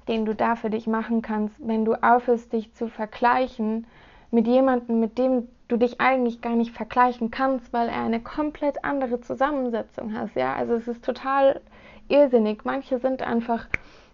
den 0.07 0.25
du 0.25 0.35
da 0.35 0.55
für 0.55 0.69
dich 0.69 0.87
machen 0.87 1.21
kannst, 1.21 1.55
wenn 1.65 1.85
du 1.85 1.93
aufhörst, 1.95 2.51
dich 2.51 2.73
zu 2.73 2.87
vergleichen 2.87 3.85
mit 4.31 4.47
jemandem, 4.47 4.99
mit 4.99 5.17
dem 5.17 5.47
du 5.67 5.77
dich 5.77 6.01
eigentlich 6.01 6.41
gar 6.41 6.55
nicht 6.55 6.75
vergleichen 6.75 7.31
kannst, 7.31 7.73
weil 7.73 7.89
er 7.89 8.03
eine 8.03 8.21
komplett 8.21 8.83
andere 8.83 9.21
Zusammensetzung 9.21 10.13
hat. 10.17 10.35
Ja, 10.35 10.55
also 10.55 10.73
es 10.73 10.87
ist 10.87 11.03
total 11.03 11.61
irrsinnig. 12.07 12.65
Manche 12.65 12.99
sind 12.99 13.21
einfach, 13.21 13.67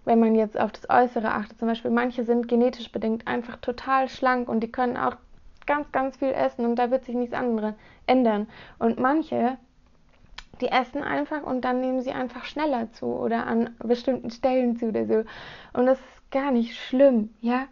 wenn 0.06 0.20
man 0.20 0.36
jetzt 0.36 0.60
auf 0.60 0.72
das 0.72 0.90
Äußere 0.90 1.32
achtet, 1.32 1.60
zum 1.60 1.68
Beispiel, 1.68 1.92
manche 1.92 2.24
sind 2.24 2.48
genetisch 2.48 2.92
bedingt 2.92 3.28
einfach 3.28 3.58
total 3.58 4.10
schlank 4.10 4.48
und 4.48 4.62
die 4.62 4.72
können 4.72 4.98
auch 4.98 5.16
ganz, 5.66 5.92
ganz 5.92 6.18
viel 6.18 6.32
essen 6.32 6.66
und 6.66 6.78
da 6.78 6.92
wird 6.92 7.06
sich 7.06 7.16
nichts 7.16 7.34
anderes 7.34 7.76
ändern. 8.08 8.48
Und 8.80 9.00
manche, 9.00 9.58
die 10.62 10.70
essen 10.70 11.04
einfach 11.04 11.44
und 11.44 11.62
dann 11.62 11.80
nehmen 11.80 12.02
sie 12.02 12.12
einfach 12.12 12.46
schneller 12.46 12.92
zu 12.92 13.06
oder 13.06 13.46
an 13.48 13.76
bestimmten 13.84 14.32
Stellen 14.32 14.78
zu 14.78 14.88
oder 14.88 15.06
so. 15.06 15.24
Und 15.74 15.86
das 15.86 16.00
ist 16.00 16.32
gar 16.32 16.52
nicht 16.52 16.76
schlimm, 16.76 17.34
ja. 17.42 17.68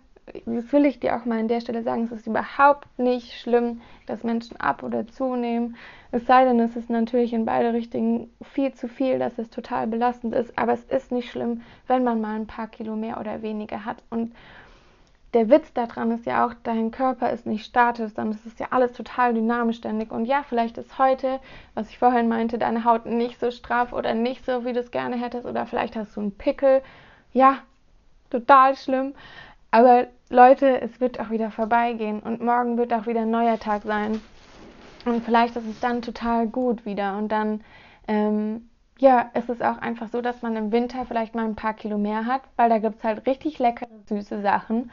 Das 0.45 0.73
will 0.73 0.85
ich 0.85 0.99
dir 0.99 1.15
auch 1.15 1.25
mal 1.25 1.39
an 1.39 1.47
der 1.47 1.61
Stelle 1.61 1.83
sagen, 1.83 2.03
es 2.03 2.11
ist 2.11 2.27
überhaupt 2.27 2.87
nicht 2.97 3.33
schlimm, 3.39 3.81
dass 4.05 4.23
Menschen 4.23 4.59
ab 4.59 4.83
oder 4.83 5.07
zunehmen. 5.07 5.77
Es 6.11 6.25
sei 6.25 6.45
denn, 6.45 6.59
es 6.59 6.75
ist 6.75 6.89
natürlich 6.89 7.33
in 7.33 7.45
beide 7.45 7.73
Richtungen 7.73 8.29
viel 8.41 8.73
zu 8.73 8.87
viel, 8.87 9.19
dass 9.19 9.37
es 9.37 9.49
total 9.49 9.87
belastend 9.87 10.33
ist. 10.35 10.57
Aber 10.57 10.73
es 10.73 10.83
ist 10.83 11.11
nicht 11.11 11.31
schlimm, 11.31 11.61
wenn 11.87 12.03
man 12.03 12.21
mal 12.21 12.35
ein 12.35 12.47
paar 12.47 12.67
Kilo 12.67 12.95
mehr 12.95 13.19
oder 13.19 13.41
weniger 13.41 13.85
hat. 13.85 14.03
Und 14.09 14.33
der 15.33 15.49
Witz 15.49 15.71
daran 15.73 16.11
ist 16.11 16.25
ja 16.25 16.45
auch, 16.45 16.53
dein 16.63 16.91
Körper 16.91 17.31
ist 17.31 17.45
nicht 17.45 17.65
statisch, 17.65 18.13
sondern 18.13 18.35
es 18.35 18.45
ist 18.45 18.59
ja 18.59 18.67
alles 18.71 18.93
total 18.93 19.33
dynamisch 19.33 19.77
ständig. 19.77 20.11
Und 20.11 20.25
ja, 20.25 20.43
vielleicht 20.47 20.77
ist 20.77 20.97
heute, 20.97 21.39
was 21.73 21.89
ich 21.89 21.99
vorhin 21.99 22.27
meinte, 22.27 22.57
deine 22.57 22.83
Haut 22.85 23.05
nicht 23.05 23.39
so 23.39 23.51
straff 23.51 23.93
oder 23.93 24.13
nicht 24.13 24.45
so, 24.45 24.65
wie 24.65 24.73
du 24.73 24.79
es 24.79 24.91
gerne 24.91 25.17
hättest. 25.17 25.45
Oder 25.45 25.65
vielleicht 25.65 25.95
hast 25.95 26.15
du 26.15 26.21
einen 26.21 26.31
Pickel. 26.31 26.81
Ja, 27.33 27.59
total 28.29 28.75
schlimm. 28.75 29.13
Aber 29.71 30.07
Leute, 30.29 30.81
es 30.81 30.99
wird 30.99 31.19
auch 31.19 31.29
wieder 31.29 31.51
vorbeigehen 31.51 32.19
und 32.19 32.41
morgen 32.41 32.77
wird 32.77 32.91
auch 32.93 33.07
wieder 33.07 33.21
ein 33.21 33.31
neuer 33.31 33.59
Tag 33.59 33.83
sein. 33.83 34.21
Und 35.05 35.23
vielleicht 35.23 35.55
ist 35.55 35.65
es 35.65 35.79
dann 35.79 36.01
total 36.01 36.47
gut 36.47 36.85
wieder. 36.85 37.17
Und 37.17 37.29
dann, 37.29 37.61
ähm, 38.09 38.69
ja, 38.99 39.29
ist 39.35 39.49
es 39.49 39.61
auch 39.61 39.77
einfach 39.77 40.09
so, 40.09 40.21
dass 40.21 40.41
man 40.41 40.57
im 40.57 40.73
Winter 40.73 41.05
vielleicht 41.05 41.33
mal 41.33 41.45
ein 41.45 41.55
paar 41.55 41.73
Kilo 41.73 41.97
mehr 41.97 42.25
hat, 42.25 42.41
weil 42.57 42.69
da 42.69 42.77
gibt 42.79 42.97
es 42.97 43.03
halt 43.05 43.25
richtig 43.25 43.57
leckere, 43.59 43.87
süße 44.07 44.41
Sachen. 44.41 44.91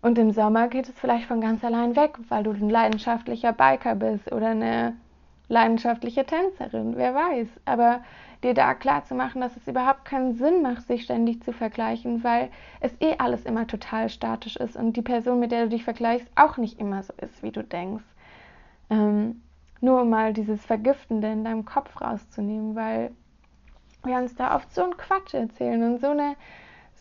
Und 0.00 0.18
im 0.18 0.32
Sommer 0.32 0.68
geht 0.68 0.88
es 0.88 0.98
vielleicht 0.98 1.26
von 1.26 1.42
ganz 1.42 1.62
allein 1.62 1.94
weg, 1.94 2.18
weil 2.28 2.42
du 2.42 2.52
ein 2.52 2.70
leidenschaftlicher 2.70 3.52
Biker 3.52 3.94
bist 3.94 4.32
oder 4.32 4.48
eine 4.48 4.94
leidenschaftliche 5.52 6.24
Tänzerin, 6.24 6.96
wer 6.96 7.14
weiß. 7.14 7.46
Aber 7.66 8.00
dir 8.42 8.54
da 8.54 8.74
klar 8.74 9.04
zu 9.04 9.14
machen, 9.14 9.40
dass 9.40 9.56
es 9.56 9.68
überhaupt 9.68 10.04
keinen 10.04 10.34
Sinn 10.34 10.62
macht, 10.62 10.86
sich 10.86 11.04
ständig 11.04 11.42
zu 11.42 11.52
vergleichen, 11.52 12.24
weil 12.24 12.50
es 12.80 12.92
eh 13.00 13.14
alles 13.18 13.44
immer 13.44 13.66
total 13.66 14.08
statisch 14.08 14.56
ist 14.56 14.76
und 14.76 14.96
die 14.96 15.02
Person, 15.02 15.38
mit 15.38 15.52
der 15.52 15.64
du 15.64 15.68
dich 15.68 15.84
vergleichst, 15.84 16.26
auch 16.34 16.56
nicht 16.56 16.80
immer 16.80 17.02
so 17.02 17.12
ist, 17.18 17.42
wie 17.42 17.52
du 17.52 17.62
denkst. 17.62 18.04
Ähm, 18.90 19.42
nur 19.80 20.02
um 20.02 20.10
mal 20.10 20.32
dieses 20.32 20.64
Vergiftende 20.64 21.30
in 21.30 21.44
deinem 21.44 21.64
Kopf 21.64 22.00
rauszunehmen, 22.00 22.74
weil 22.74 23.10
wir 24.04 24.16
uns 24.16 24.34
da 24.34 24.56
oft 24.56 24.72
so 24.74 24.82
einen 24.82 24.96
Quatsch 24.96 25.34
erzählen 25.34 25.82
und 25.82 26.00
so 26.00 26.08
eine 26.08 26.34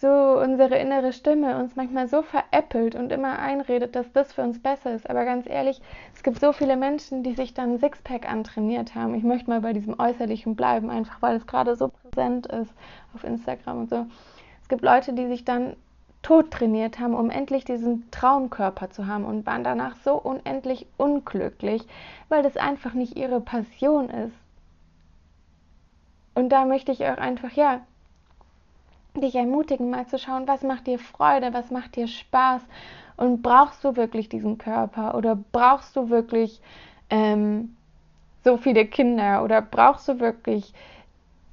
so 0.02 0.42
unsere 0.42 0.80
innere 0.80 1.14
Stimme 1.14 1.60
uns 1.60 1.76
manchmal 1.76 2.08
so 2.08 2.24
veräppelt 2.24 2.96
und 2.96 3.12
immer 3.12 3.38
einredet, 3.38 3.96
dass 3.96 4.12
das 4.12 4.34
für 4.34 4.42
uns 4.42 4.60
besser 4.60 4.96
ist. 4.96 5.08
Aber 5.08 5.26
ganz 5.26 5.48
ehrlich, 5.48 5.80
es 6.16 6.24
gibt 6.24 6.40
so 6.40 6.54
viele 6.54 6.76
Menschen, 6.76 7.22
die 7.22 7.36
sich 7.36 7.54
dann 7.54 7.78
Sixpack 7.78 8.28
antrainiert 8.30 8.96
haben. 8.96 9.14
Ich 9.14 9.24
möchte 9.24 9.52
mal 9.52 9.62
bei 9.62 9.74
diesem 9.74 10.00
Äußerlichen 10.00 10.56
bleiben, 10.56 10.90
einfach 10.90 11.22
weil 11.22 11.38
es 11.38 11.46
gerade 11.46 11.76
so 11.76 11.90
präsent 11.90 12.48
ist 12.48 12.74
auf 13.14 13.24
Instagram 13.24 13.82
und 13.82 13.90
so. 13.92 14.08
Es 14.64 14.70
gibt 14.70 14.82
Leute, 14.82 15.14
die 15.14 15.28
sich 15.28 15.46
dann 15.46 15.76
tot 16.24 16.50
trainiert 16.50 17.00
haben, 17.00 17.14
um 17.14 17.30
endlich 17.30 17.64
diesen 17.64 18.10
Traumkörper 18.10 18.90
zu 18.90 19.06
haben 19.06 19.26
und 19.26 19.46
waren 19.46 19.64
danach 19.64 19.96
so 20.04 20.16
unendlich 20.16 20.88
unglücklich, 20.98 21.86
weil 22.28 22.42
das 22.42 22.58
einfach 22.58 22.94
nicht 22.96 23.18
ihre 23.18 23.40
Passion 23.40 24.10
ist. 24.10 24.36
Und 26.34 26.50
da 26.50 26.66
möchte 26.66 26.92
ich 26.92 27.06
auch 27.06 27.18
einfach, 27.18 27.52
ja, 27.52 27.82
dich 29.16 29.36
ermutigen, 29.36 29.90
mal 29.90 30.08
zu 30.08 30.18
schauen, 30.18 30.48
was 30.48 30.64
macht 30.64 30.88
dir 30.88 31.00
Freude, 31.00 31.54
was 31.54 31.72
macht 31.72 31.96
dir 31.96 32.08
Spaß 32.08 32.62
und 33.18 33.42
brauchst 33.42 33.84
du 33.84 33.96
wirklich 33.96 34.30
diesen 34.30 34.58
Körper 34.58 35.16
oder 35.16 35.38
brauchst 35.52 35.96
du 35.96 36.10
wirklich 36.10 36.62
ähm, 37.10 37.76
so 38.44 38.58
viele 38.58 38.86
Kinder 38.86 39.44
oder 39.44 39.62
brauchst 39.62 40.08
du 40.08 40.20
wirklich 40.20 40.74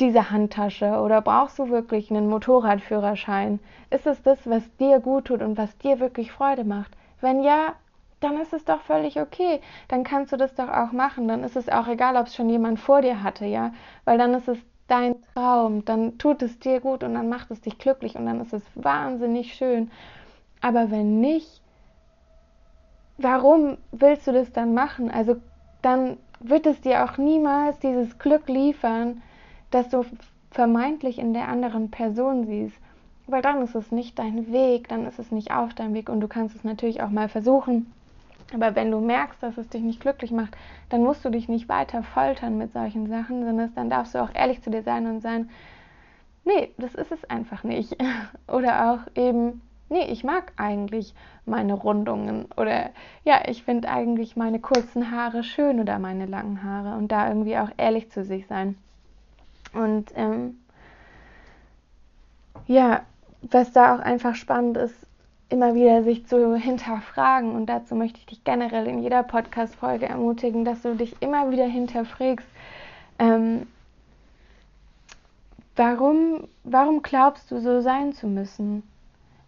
diese 0.01 0.31
Handtasche 0.31 1.01
oder 1.01 1.21
brauchst 1.21 1.59
du 1.59 1.71
wirklich 1.71 2.11
einen 2.11 2.29
Motorradführerschein? 2.29 3.59
Ist 3.91 4.07
es 4.07 4.23
das, 4.23 4.39
was 4.49 4.63
dir 4.77 5.01
gut 5.01 5.27
tut 5.27 5.43
und 5.43 5.59
was 5.59 5.77
dir 5.79 5.99
wirklich 5.99 6.31
Freude 6.31 6.65
macht? 6.65 6.93
Wenn 7.21 7.43
ja, 7.43 7.75
dann 8.21 8.39
ist 8.41 8.53
es 8.53 8.65
doch 8.65 8.81
völlig 8.81 9.21
okay. 9.21 9.61
Dann 9.89 10.05
kannst 10.05 10.33
du 10.33 10.37
das 10.37 10.55
doch 10.55 10.69
auch 10.69 10.93
machen. 10.93 11.29
Dann 11.29 11.45
ist 11.45 11.57
es 11.57 11.69
auch 11.69 11.87
egal, 11.87 12.17
ob 12.17 12.27
es 12.27 12.35
schon 12.35 12.49
jemand 12.49 12.81
vor 12.81 13.01
dir 13.03 13.23
hatte, 13.23 13.47
ja? 13.47 13.73
Weil 14.05 14.19
dann 14.19 14.35
ist 14.35 14.49
es 14.49 14.59
dein 14.89 15.17
Traum, 15.35 15.85
dann 15.85 16.19
tut 16.19 16.43
es 16.43 16.59
dir 16.59 16.81
gut 16.81 17.05
und 17.05 17.15
dann 17.15 17.29
macht 17.29 17.51
es 17.51 17.61
dich 17.61 17.79
glücklich 17.79 18.17
und 18.17 18.27
dann 18.27 18.41
ist 18.41 18.53
es 18.53 18.63
wahnsinnig 18.75 19.55
schön. 19.55 19.91
Aber 20.61 20.91
wenn 20.91 21.21
nicht, 21.21 21.61
warum 23.19 23.77
willst 23.93 24.27
du 24.27 24.33
das 24.33 24.53
dann 24.53 24.75
machen? 24.75 25.11
Also 25.11 25.37
dann 25.83 26.17
wird 26.41 26.67
es 26.67 26.81
dir 26.81 27.05
auch 27.05 27.19
niemals 27.19 27.79
dieses 27.79 28.19
Glück 28.19 28.49
liefern, 28.49 29.23
das 29.71 29.89
du 29.91 30.05
vermeintlich 30.51 31.19
in 31.19 31.35
der 31.35 31.49
anderen 31.49 31.91
Person 31.91 32.47
siehst. 32.47 32.77
Weil 33.27 33.43
dann 33.43 33.63
ist 33.63 33.75
es 33.75 33.93
nicht 33.93 34.19
dein 34.19 34.51
Weg, 34.51 34.89
dann 34.89 35.07
ist 35.07 35.19
es 35.19 35.31
nicht 35.31 35.53
auf 35.53 35.75
deinem 35.75 35.93
Weg 35.95 36.09
und 36.09 36.21
du 36.21 36.29
kannst 36.29 36.57
es 36.57 36.65
natürlich 36.65 37.03
auch 37.03 37.11
mal 37.11 37.29
versuchen 37.29 37.93
aber 38.55 38.75
wenn 38.75 38.91
du 38.91 39.01
merkst, 39.01 39.43
dass 39.43 39.59
es 39.59 39.69
dich 39.69 39.83
nicht 39.83 40.01
glücklich 40.01 40.31
macht, 40.31 40.57
dann 40.89 41.03
musst 41.03 41.25
du 41.25 41.31
dich 41.31 41.49
nicht 41.49 41.69
weiter 41.69 42.03
foltern 42.03 42.57
mit 42.57 42.73
solchen 42.73 43.09
Sachen, 43.09 43.45
sondern 43.45 43.75
dann 43.75 43.91
darfst 43.91 44.15
du 44.15 44.23
auch 44.23 44.35
ehrlich 44.35 44.63
zu 44.63 44.71
dir 44.71 44.83
sein 44.83 45.07
und 45.07 45.21
sagen, 45.21 45.51
nee, 46.45 46.73
das 46.79 46.95
ist 46.95 47.13
es 47.13 47.25
einfach 47.29 47.63
nicht. 47.63 47.97
Oder 48.49 48.93
auch 48.93 49.21
eben, 49.21 49.61
nee, 49.91 50.07
ich 50.07 50.25
mag 50.25 50.53
eigentlich 50.57 51.15
meine 51.45 51.75
Rundungen. 51.75 52.47
Oder 52.57 52.91
ja, 53.25 53.43
ich 53.47 53.63
finde 53.65 53.89
eigentlich 53.89 54.37
meine 54.37 54.61
kurzen 54.61 55.11
Haare 55.11 55.43
schön 55.43 55.81
oder 55.81 55.99
meine 55.99 56.27
langen 56.27 56.63
Haare. 56.63 56.97
Und 56.97 57.13
da 57.13 57.29
irgendwie 57.29 57.57
auch 57.59 57.71
ehrlich 57.77 58.11
zu 58.11 58.25
sich 58.25 58.47
sein. 58.47 58.77
Und 59.73 60.11
ähm, 60.17 60.59
ja, 62.67 63.03
was 63.43 63.73
da 63.73 63.95
auch 63.95 64.01
einfach 64.01 64.35
spannend 64.35 64.77
ist, 64.79 65.08
immer 65.49 65.75
wieder 65.75 66.03
sich 66.03 66.27
zu 66.27 66.55
hinterfragen. 66.57 67.53
Und 67.53 67.67
dazu 67.67 67.95
möchte 67.95 68.19
ich 68.19 68.27
dich 68.27 68.45
generell 68.45 68.87
in 68.87 69.03
jeder 69.03 69.23
Podcast-Folge 69.23 70.09
ermutigen, 70.09 70.65
dass 70.65 70.83
du 70.83 70.95
dich 70.95 71.17
immer 71.21 71.51
wieder 71.51 71.67
hinterfragst, 71.67 72.47
ähm, 73.19 73.67
warum, 75.77 76.49
warum 76.65 77.03
glaubst 77.03 77.51
du 77.51 77.61
so 77.61 77.81
sein 77.81 78.13
zu 78.13 78.27
müssen? 78.27 78.83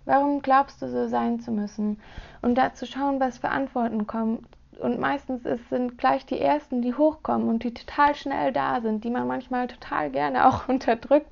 Warum 0.06 0.42
glaubst 0.42 0.80
du 0.80 0.88
so 0.88 1.08
sein 1.08 1.40
zu 1.40 1.52
müssen? 1.52 2.00
Und 2.42 2.56
da 2.56 2.72
zu 2.74 2.86
schauen, 2.86 3.20
was 3.20 3.38
für 3.38 3.50
Antworten 3.50 4.06
kommen. 4.06 4.46
Und 4.80 4.98
meistens 4.98 5.44
ist, 5.44 5.68
sind 5.68 5.98
gleich 5.98 6.24
die 6.24 6.40
ersten, 6.40 6.80
die 6.80 6.94
hochkommen 6.94 7.48
und 7.48 7.64
die 7.64 7.74
total 7.74 8.14
schnell 8.14 8.50
da 8.50 8.80
sind, 8.80 9.04
die 9.04 9.10
man 9.10 9.28
manchmal 9.28 9.68
total 9.68 10.10
gerne 10.10 10.48
auch 10.48 10.68
unterdrückt, 10.68 11.30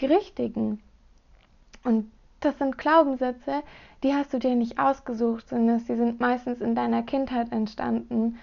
die 0.00 0.06
richtigen. 0.06 0.80
Und 1.84 2.10
das 2.40 2.58
sind 2.58 2.78
Glaubenssätze, 2.78 3.62
die 4.02 4.14
hast 4.14 4.32
du 4.32 4.38
dir 4.38 4.54
nicht 4.54 4.78
ausgesucht, 4.78 5.48
sondern 5.48 5.78
die 5.78 5.96
sind 5.96 6.20
meistens 6.20 6.60
in 6.60 6.74
deiner 6.74 7.02
Kindheit 7.02 7.52
entstanden. 7.52 8.38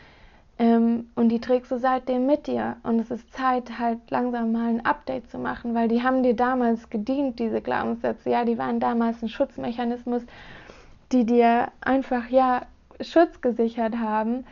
Ähm, 0.57 1.09
und 1.15 1.29
die 1.29 1.39
trägst 1.39 1.71
du 1.71 1.77
seitdem 1.77 2.25
mit 2.25 2.47
dir. 2.47 2.77
Und 2.83 2.99
es 2.99 3.11
ist 3.11 3.33
Zeit, 3.33 3.77
halt 3.77 3.99
langsam 4.09 4.51
mal 4.51 4.69
ein 4.69 4.85
Update 4.85 5.29
zu 5.29 5.37
machen, 5.37 5.73
weil 5.73 5.87
die 5.87 6.01
haben 6.01 6.23
dir 6.23 6.35
damals 6.35 6.89
gedient, 6.89 7.39
diese 7.39 7.61
Glaubenssätze. 7.61 8.29
Ja, 8.29 8.45
die 8.45 8.57
waren 8.57 8.79
damals 8.79 9.21
ein 9.21 9.29
Schutzmechanismus, 9.29 10.23
die 11.11 11.25
dir 11.25 11.69
einfach, 11.81 12.29
ja, 12.29 12.63
Schutz 13.01 13.41
gesichert 13.41 13.97
haben, 13.97 14.45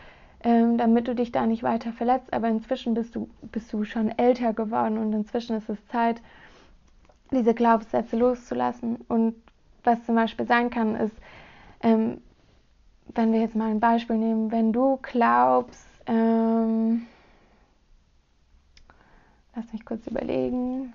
ähm, 0.43 0.77
damit 0.77 1.07
du 1.07 1.15
dich 1.15 1.31
da 1.31 1.45
nicht 1.45 1.63
weiter 1.63 1.93
verletzt. 1.93 2.33
Aber 2.33 2.49
inzwischen 2.49 2.93
bist 2.93 3.15
du, 3.15 3.29
bist 3.41 3.71
du 3.71 3.85
schon 3.85 4.09
älter 4.17 4.53
geworden 4.53 4.97
und 4.97 5.13
inzwischen 5.13 5.55
ist 5.55 5.69
es 5.69 5.87
Zeit, 5.87 6.21
diese 7.33 7.53
Glaubenssätze 7.53 8.17
loszulassen. 8.17 8.97
Und 9.07 9.35
was 9.83 10.03
zum 10.05 10.15
Beispiel 10.15 10.47
sein 10.47 10.69
kann, 10.69 10.95
ist, 10.95 11.15
ähm, 11.81 12.21
wenn 13.15 13.33
wir 13.33 13.41
jetzt 13.41 13.55
mal 13.55 13.69
ein 13.69 13.79
Beispiel 13.79 14.17
nehmen, 14.17 14.51
wenn 14.51 14.71
du 14.71 14.97
glaubst, 15.01 15.85
ähm, 16.07 17.05
lass 19.55 19.71
mich 19.73 19.85
kurz 19.85 20.07
überlegen. 20.07 20.93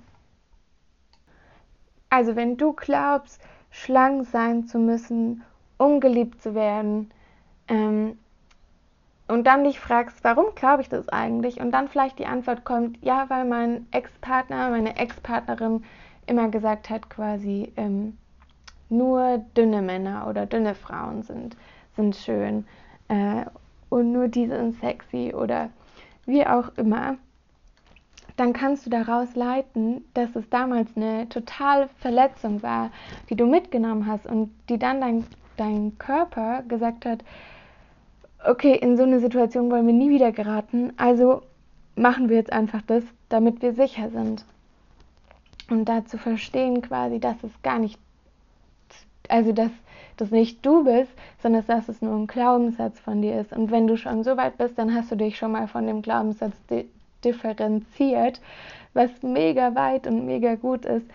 Also 2.10 2.36
wenn 2.36 2.56
du 2.56 2.72
glaubst, 2.72 3.40
schlank 3.70 4.26
sein 4.26 4.66
zu 4.66 4.78
müssen, 4.78 5.42
um 5.76 6.00
geliebt 6.00 6.42
zu 6.42 6.54
werden, 6.54 7.10
ähm, 7.68 8.18
und 9.28 9.46
dann 9.46 9.64
dich 9.64 9.78
fragst, 9.78 10.24
warum 10.24 10.54
glaube 10.54 10.80
ich 10.82 10.88
das 10.88 11.08
eigentlich? 11.10 11.60
Und 11.60 11.70
dann 11.70 11.88
vielleicht 11.88 12.18
die 12.18 12.26
Antwort 12.26 12.64
kommt, 12.64 12.98
ja, 13.04 13.28
weil 13.28 13.44
mein 13.44 13.86
Ex-Partner, 13.90 14.70
meine 14.70 14.96
Ex-Partnerin 14.96 15.84
immer 16.28 16.48
gesagt 16.48 16.90
hat, 16.90 17.10
quasi, 17.10 17.72
ähm, 17.76 18.16
nur 18.88 19.44
dünne 19.56 19.82
Männer 19.82 20.26
oder 20.28 20.46
dünne 20.46 20.74
Frauen 20.74 21.22
sind, 21.22 21.56
sind 21.96 22.16
schön 22.16 22.64
äh, 23.08 23.44
und 23.90 24.12
nur 24.12 24.28
die 24.28 24.46
sind 24.46 24.78
sexy 24.80 25.34
oder 25.34 25.70
wie 26.26 26.46
auch 26.46 26.70
immer, 26.76 27.16
dann 28.36 28.52
kannst 28.52 28.86
du 28.86 28.90
daraus 28.90 29.34
leiten, 29.34 30.04
dass 30.14 30.36
es 30.36 30.48
damals 30.48 30.96
eine 30.96 31.28
totale 31.28 31.88
Verletzung 31.98 32.62
war, 32.62 32.90
die 33.28 33.34
du 33.34 33.46
mitgenommen 33.46 34.06
hast 34.06 34.26
und 34.26 34.50
die 34.68 34.78
dann 34.78 35.00
dein, 35.00 35.24
dein 35.56 35.98
Körper 35.98 36.62
gesagt 36.68 37.04
hat, 37.04 37.24
okay, 38.46 38.76
in 38.76 38.96
so 38.96 39.02
eine 39.02 39.18
Situation 39.18 39.70
wollen 39.70 39.86
wir 39.86 39.94
nie 39.94 40.10
wieder 40.10 40.30
geraten, 40.30 40.92
also 40.96 41.42
machen 41.96 42.28
wir 42.28 42.36
jetzt 42.36 42.52
einfach 42.52 42.82
das, 42.82 43.02
damit 43.28 43.60
wir 43.60 43.72
sicher 43.74 44.10
sind. 44.10 44.44
Und 45.68 45.84
da 45.84 46.04
zu 46.04 46.18
verstehen 46.18 46.82
quasi, 46.82 47.20
dass 47.20 47.42
es 47.42 47.62
gar 47.62 47.78
nicht 47.78 47.98
also 49.28 49.52
dass 49.52 49.70
das 50.16 50.30
nicht 50.30 50.64
du 50.66 50.84
bist, 50.84 51.12
sondern 51.40 51.64
dass 51.66 51.88
es 51.88 52.02
nur 52.02 52.14
ein 52.14 52.26
Glaubenssatz 52.26 52.98
von 52.98 53.22
dir 53.22 53.40
ist. 53.40 53.52
Und 53.52 53.70
wenn 53.70 53.86
du 53.86 53.96
schon 53.96 54.24
so 54.24 54.36
weit 54.36 54.58
bist, 54.58 54.76
dann 54.78 54.94
hast 54.94 55.12
du 55.12 55.16
dich 55.16 55.38
schon 55.38 55.52
mal 55.52 55.68
von 55.68 55.86
dem 55.86 56.02
Glaubenssatz 56.02 56.54
di 56.70 56.88
differenziert, 57.24 58.40
was 58.94 59.10
mega 59.22 59.74
weit 59.74 60.06
und 60.06 60.24
mega 60.24 60.54
gut 60.54 60.84
ist. 60.84 61.06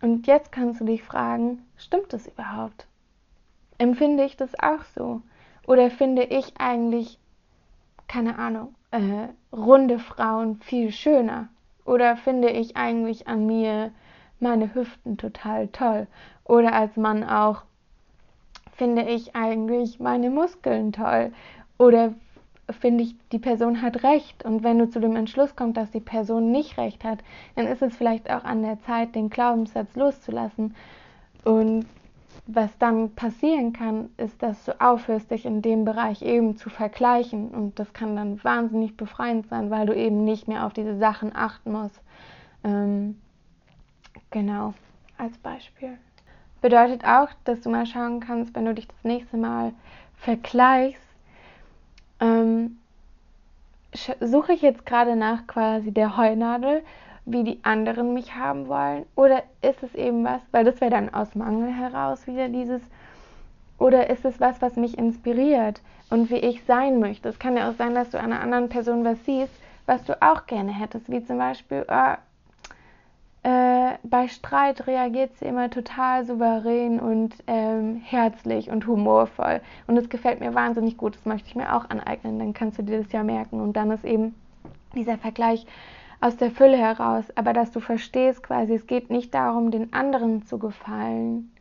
Und 0.00 0.28
jetzt 0.28 0.52
kannst 0.52 0.80
du 0.80 0.84
dich 0.84 1.02
fragen, 1.02 1.64
stimmt 1.76 2.12
das 2.12 2.28
überhaupt? 2.28 2.86
Empfinde 3.76 4.24
ich 4.24 4.36
das 4.36 4.56
auch 4.60 4.84
so? 4.94 5.20
Oder 5.66 5.90
finde 5.90 6.22
ich 6.22 6.52
eigentlich, 6.58 7.18
keine 8.06 8.38
Ahnung, 8.38 8.72
äh, 8.92 9.28
runde 9.52 9.98
Frauen 9.98 10.60
viel 10.60 10.92
schöner? 10.92 11.48
Oder 11.88 12.18
finde 12.18 12.50
ich 12.50 12.76
eigentlich 12.76 13.28
an 13.28 13.46
mir 13.46 13.92
meine 14.40 14.74
Hüften 14.74 15.16
total 15.16 15.68
toll? 15.68 16.06
Oder 16.44 16.74
als 16.74 16.98
Mann 16.98 17.24
auch, 17.24 17.62
finde 18.76 19.02
ich 19.02 19.34
eigentlich 19.34 19.98
meine 19.98 20.28
Muskeln 20.28 20.92
toll? 20.92 21.32
Oder 21.78 22.12
finde 22.78 23.04
ich, 23.04 23.14
die 23.32 23.38
Person 23.38 23.80
hat 23.80 24.02
recht. 24.02 24.44
Und 24.44 24.62
wenn 24.62 24.78
du 24.78 24.90
zu 24.90 25.00
dem 25.00 25.16
Entschluss 25.16 25.56
kommst, 25.56 25.78
dass 25.78 25.90
die 25.90 26.00
Person 26.00 26.52
nicht 26.52 26.76
recht 26.76 27.04
hat, 27.04 27.20
dann 27.56 27.66
ist 27.66 27.80
es 27.80 27.96
vielleicht 27.96 28.30
auch 28.30 28.44
an 28.44 28.62
der 28.62 28.78
Zeit, 28.82 29.14
den 29.14 29.30
Glaubenssatz 29.30 29.96
loszulassen. 29.96 30.74
Und 31.44 31.86
was 32.50 32.70
dann 32.78 33.14
passieren 33.14 33.74
kann, 33.74 34.08
ist, 34.16 34.42
dass 34.42 34.64
du 34.64 34.80
aufhörst, 34.80 35.30
dich 35.30 35.44
in 35.44 35.60
dem 35.60 35.84
Bereich 35.84 36.22
eben 36.22 36.56
zu 36.56 36.70
vergleichen. 36.70 37.50
Und 37.50 37.78
das 37.78 37.92
kann 37.92 38.16
dann 38.16 38.42
wahnsinnig 38.42 38.96
befreiend 38.96 39.48
sein, 39.48 39.70
weil 39.70 39.84
du 39.84 39.94
eben 39.94 40.24
nicht 40.24 40.48
mehr 40.48 40.64
auf 40.64 40.72
diese 40.72 40.96
Sachen 40.96 41.36
achten 41.36 41.72
musst. 41.72 42.00
Ähm, 42.64 43.20
genau, 44.30 44.72
als 45.18 45.36
Beispiel. 45.36 45.98
Bedeutet 46.62 47.04
auch, 47.04 47.28
dass 47.44 47.60
du 47.60 47.68
mal 47.68 47.84
schauen 47.84 48.20
kannst, 48.20 48.54
wenn 48.56 48.64
du 48.64 48.72
dich 48.72 48.88
das 48.88 49.04
nächste 49.04 49.36
Mal 49.36 49.74
vergleichst, 50.16 51.02
ähm, 52.18 52.78
suche 54.20 54.54
ich 54.54 54.62
jetzt 54.62 54.86
gerade 54.86 55.16
nach 55.16 55.46
quasi 55.46 55.92
der 55.92 56.16
Heunadel, 56.16 56.82
wie 57.32 57.44
die 57.44 57.60
anderen 57.62 58.14
mich 58.14 58.34
haben 58.34 58.68
wollen? 58.68 59.04
Oder 59.14 59.42
ist 59.62 59.82
es 59.82 59.94
eben 59.94 60.24
was, 60.24 60.40
weil 60.50 60.64
das 60.64 60.80
wäre 60.80 60.90
dann 60.90 61.12
aus 61.12 61.34
Mangel 61.34 61.72
heraus 61.72 62.26
wieder 62.26 62.48
dieses, 62.48 62.82
oder 63.78 64.10
ist 64.10 64.24
es 64.24 64.40
was, 64.40 64.60
was 64.60 64.76
mich 64.76 64.98
inspiriert 64.98 65.80
und 66.10 66.30
wie 66.30 66.36
ich 66.36 66.64
sein 66.64 67.00
möchte? 67.00 67.28
Es 67.28 67.38
kann 67.38 67.56
ja 67.56 67.70
auch 67.70 67.74
sein, 67.74 67.94
dass 67.94 68.10
du 68.10 68.18
einer 68.18 68.40
anderen 68.40 68.68
Person 68.68 69.04
was 69.04 69.24
siehst, 69.24 69.52
was 69.86 70.04
du 70.04 70.20
auch 70.20 70.46
gerne 70.46 70.72
hättest, 70.72 71.10
wie 71.10 71.24
zum 71.24 71.38
Beispiel, 71.38 71.86
oh, 71.88 72.14
äh, 73.44 73.92
bei 74.02 74.28
Streit 74.28 74.86
reagiert 74.86 75.36
sie 75.36 75.46
immer 75.46 75.70
total 75.70 76.24
souverän 76.24 76.98
und 76.98 77.34
ähm, 77.46 78.02
herzlich 78.04 78.68
und 78.68 78.86
humorvoll. 78.86 79.60
Und 79.86 79.94
das 79.94 80.08
gefällt 80.08 80.40
mir 80.40 80.54
wahnsinnig 80.54 80.96
gut. 80.96 81.14
Das 81.14 81.24
möchte 81.24 81.48
ich 81.48 81.54
mir 81.54 81.74
auch 81.74 81.88
aneignen. 81.88 82.38
Dann 82.38 82.52
kannst 82.52 82.78
du 82.78 82.82
dir 82.82 83.00
das 83.00 83.12
ja 83.12 83.22
merken. 83.22 83.60
Und 83.60 83.74
dann 83.74 83.90
ist 83.90 84.04
eben 84.04 84.34
dieser 84.94 85.18
Vergleich 85.18 85.66
aus 86.20 86.36
der 86.36 86.50
Fülle 86.50 86.76
heraus. 86.76 87.24
Aber 87.36 87.52
dass 87.52 87.70
du 87.70 87.80
verstehst 87.80 88.42
quasi, 88.42 88.74
es 88.74 88.86
geht 88.86 89.10
nicht 89.10 89.34
darum, 89.34 89.70
den 89.70 89.92
anderen 89.92 90.44
zu 90.46 90.58
gefallen. 90.58 91.52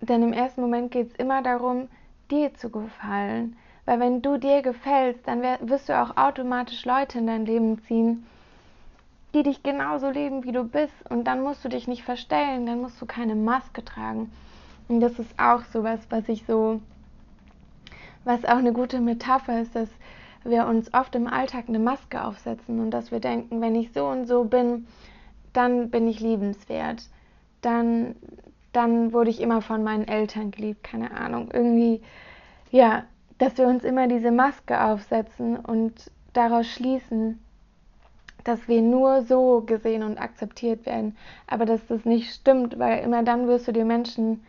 Denn 0.00 0.22
im 0.22 0.32
ersten 0.32 0.60
Moment 0.60 0.92
geht 0.92 1.08
es 1.08 1.16
immer 1.16 1.42
darum, 1.42 1.88
dir 2.30 2.54
zu 2.54 2.70
gefallen. 2.70 3.56
Weil 3.84 4.00
wenn 4.00 4.22
du 4.22 4.36
dir 4.36 4.62
gefällst, 4.62 5.26
dann 5.26 5.42
wirst 5.42 5.88
du 5.88 6.00
auch 6.00 6.16
automatisch 6.16 6.84
Leute 6.84 7.18
in 7.18 7.26
dein 7.26 7.46
Leben 7.46 7.80
ziehen, 7.82 8.26
die 9.34 9.42
dich 9.42 9.62
genauso 9.62 10.10
leben, 10.10 10.44
wie 10.44 10.52
du 10.52 10.62
bist. 10.62 10.94
Und 11.08 11.24
dann 11.24 11.42
musst 11.42 11.64
du 11.64 11.68
dich 11.68 11.88
nicht 11.88 12.04
verstellen, 12.04 12.66
dann 12.66 12.80
musst 12.80 13.00
du 13.00 13.06
keine 13.06 13.34
Maske 13.34 13.84
tragen. 13.84 14.30
Und 14.88 15.00
das 15.00 15.18
ist 15.18 15.32
auch 15.38 15.64
sowas, 15.64 16.00
was 16.10 16.28
ich 16.28 16.44
so, 16.46 16.80
was 18.24 18.44
auch 18.44 18.58
eine 18.58 18.72
gute 18.72 19.00
Metapher 19.00 19.60
ist, 19.60 19.74
dass 19.74 19.88
wir 20.44 20.66
uns 20.66 20.92
oft 20.94 21.14
im 21.14 21.26
Alltag 21.26 21.64
eine 21.68 21.78
Maske 21.78 22.24
aufsetzen 22.24 22.80
und 22.80 22.90
dass 22.90 23.10
wir 23.10 23.20
denken, 23.20 23.60
wenn 23.60 23.74
ich 23.74 23.92
so 23.92 24.06
und 24.06 24.26
so 24.26 24.44
bin, 24.44 24.86
dann 25.52 25.90
bin 25.90 26.08
ich 26.08 26.20
liebenswert. 26.20 27.08
Dann, 27.60 28.14
dann 28.72 29.12
wurde 29.12 29.30
ich 29.30 29.40
immer 29.40 29.62
von 29.62 29.82
meinen 29.82 30.06
Eltern 30.06 30.50
geliebt, 30.50 30.84
keine 30.84 31.10
Ahnung. 31.12 31.50
Irgendwie, 31.52 32.02
ja, 32.70 33.04
dass 33.38 33.56
wir 33.58 33.66
uns 33.66 33.84
immer 33.84 34.08
diese 34.08 34.30
Maske 34.30 34.82
aufsetzen 34.82 35.56
und 35.56 36.10
daraus 36.32 36.66
schließen, 36.66 37.38
dass 38.44 38.68
wir 38.68 38.82
nur 38.82 39.22
so 39.22 39.62
gesehen 39.62 40.02
und 40.02 40.18
akzeptiert 40.18 40.86
werden, 40.86 41.16
aber 41.46 41.66
dass 41.66 41.86
das 41.86 42.04
nicht 42.04 42.32
stimmt, 42.32 42.78
weil 42.78 43.04
immer 43.04 43.22
dann 43.22 43.46
wirst 43.46 43.68
du 43.68 43.72
dir 43.72 43.84
Menschen 43.84 44.42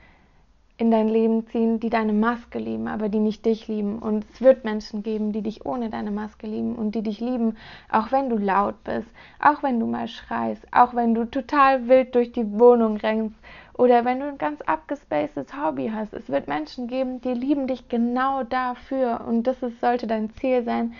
in 0.80 0.92
dein 0.92 1.10
Leben 1.10 1.46
ziehen, 1.48 1.82
die 1.82 1.89
deine 1.89 2.13
Maske 2.13 2.58
lieben, 2.58 2.88
aber 2.88 3.10
die 3.10 3.20
nicht 3.20 3.46
dich 3.46 3.68
lieben. 3.68 4.00
Und 4.00 4.26
es 4.34 4.39
wird 4.39 4.63
Menschen 4.63 5.04
geben, 5.04 5.34
die 5.34 5.42
dich 5.42 5.65
ohne 5.65 5.89
deine 5.89 6.10
Maske 6.10 6.48
lieben 6.48 6.76
und 6.76 6.96
die 6.96 7.04
dich 7.04 7.20
lieben, 7.20 7.58
auch 7.92 8.13
wenn 8.13 8.30
du 8.30 8.38
laut 8.38 8.82
bist, 8.86 9.10
auch 9.42 9.62
wenn 9.62 9.82
du 9.82 9.86
mal 9.86 10.08
schreist, 10.08 10.65
auch 10.72 10.96
wenn 10.96 11.13
du 11.13 11.26
total 11.26 11.89
wild 11.89 12.15
durch 12.15 12.32
die 12.32 12.58
Wohnung 12.58 12.96
rennst 12.96 13.36
oder 13.74 14.06
wenn 14.06 14.22
du 14.22 14.28
ein 14.28 14.38
ganz 14.38 14.62
abgespacedes 14.62 15.48
Hobby 15.54 15.92
hast. 15.94 16.13
Es 16.13 16.30
wird 16.30 16.48
Menschen 16.48 16.88
geben, 16.88 17.20
die 17.20 17.34
lieben 17.34 17.68
dich 17.68 17.89
genau 17.89 18.44
dafür 18.44 19.26
und 19.28 19.48
das 19.48 19.62
ist, 19.62 19.82
sollte 19.82 20.08
dein 20.08 20.30
Ziel 20.36 20.63
sein 20.63 20.94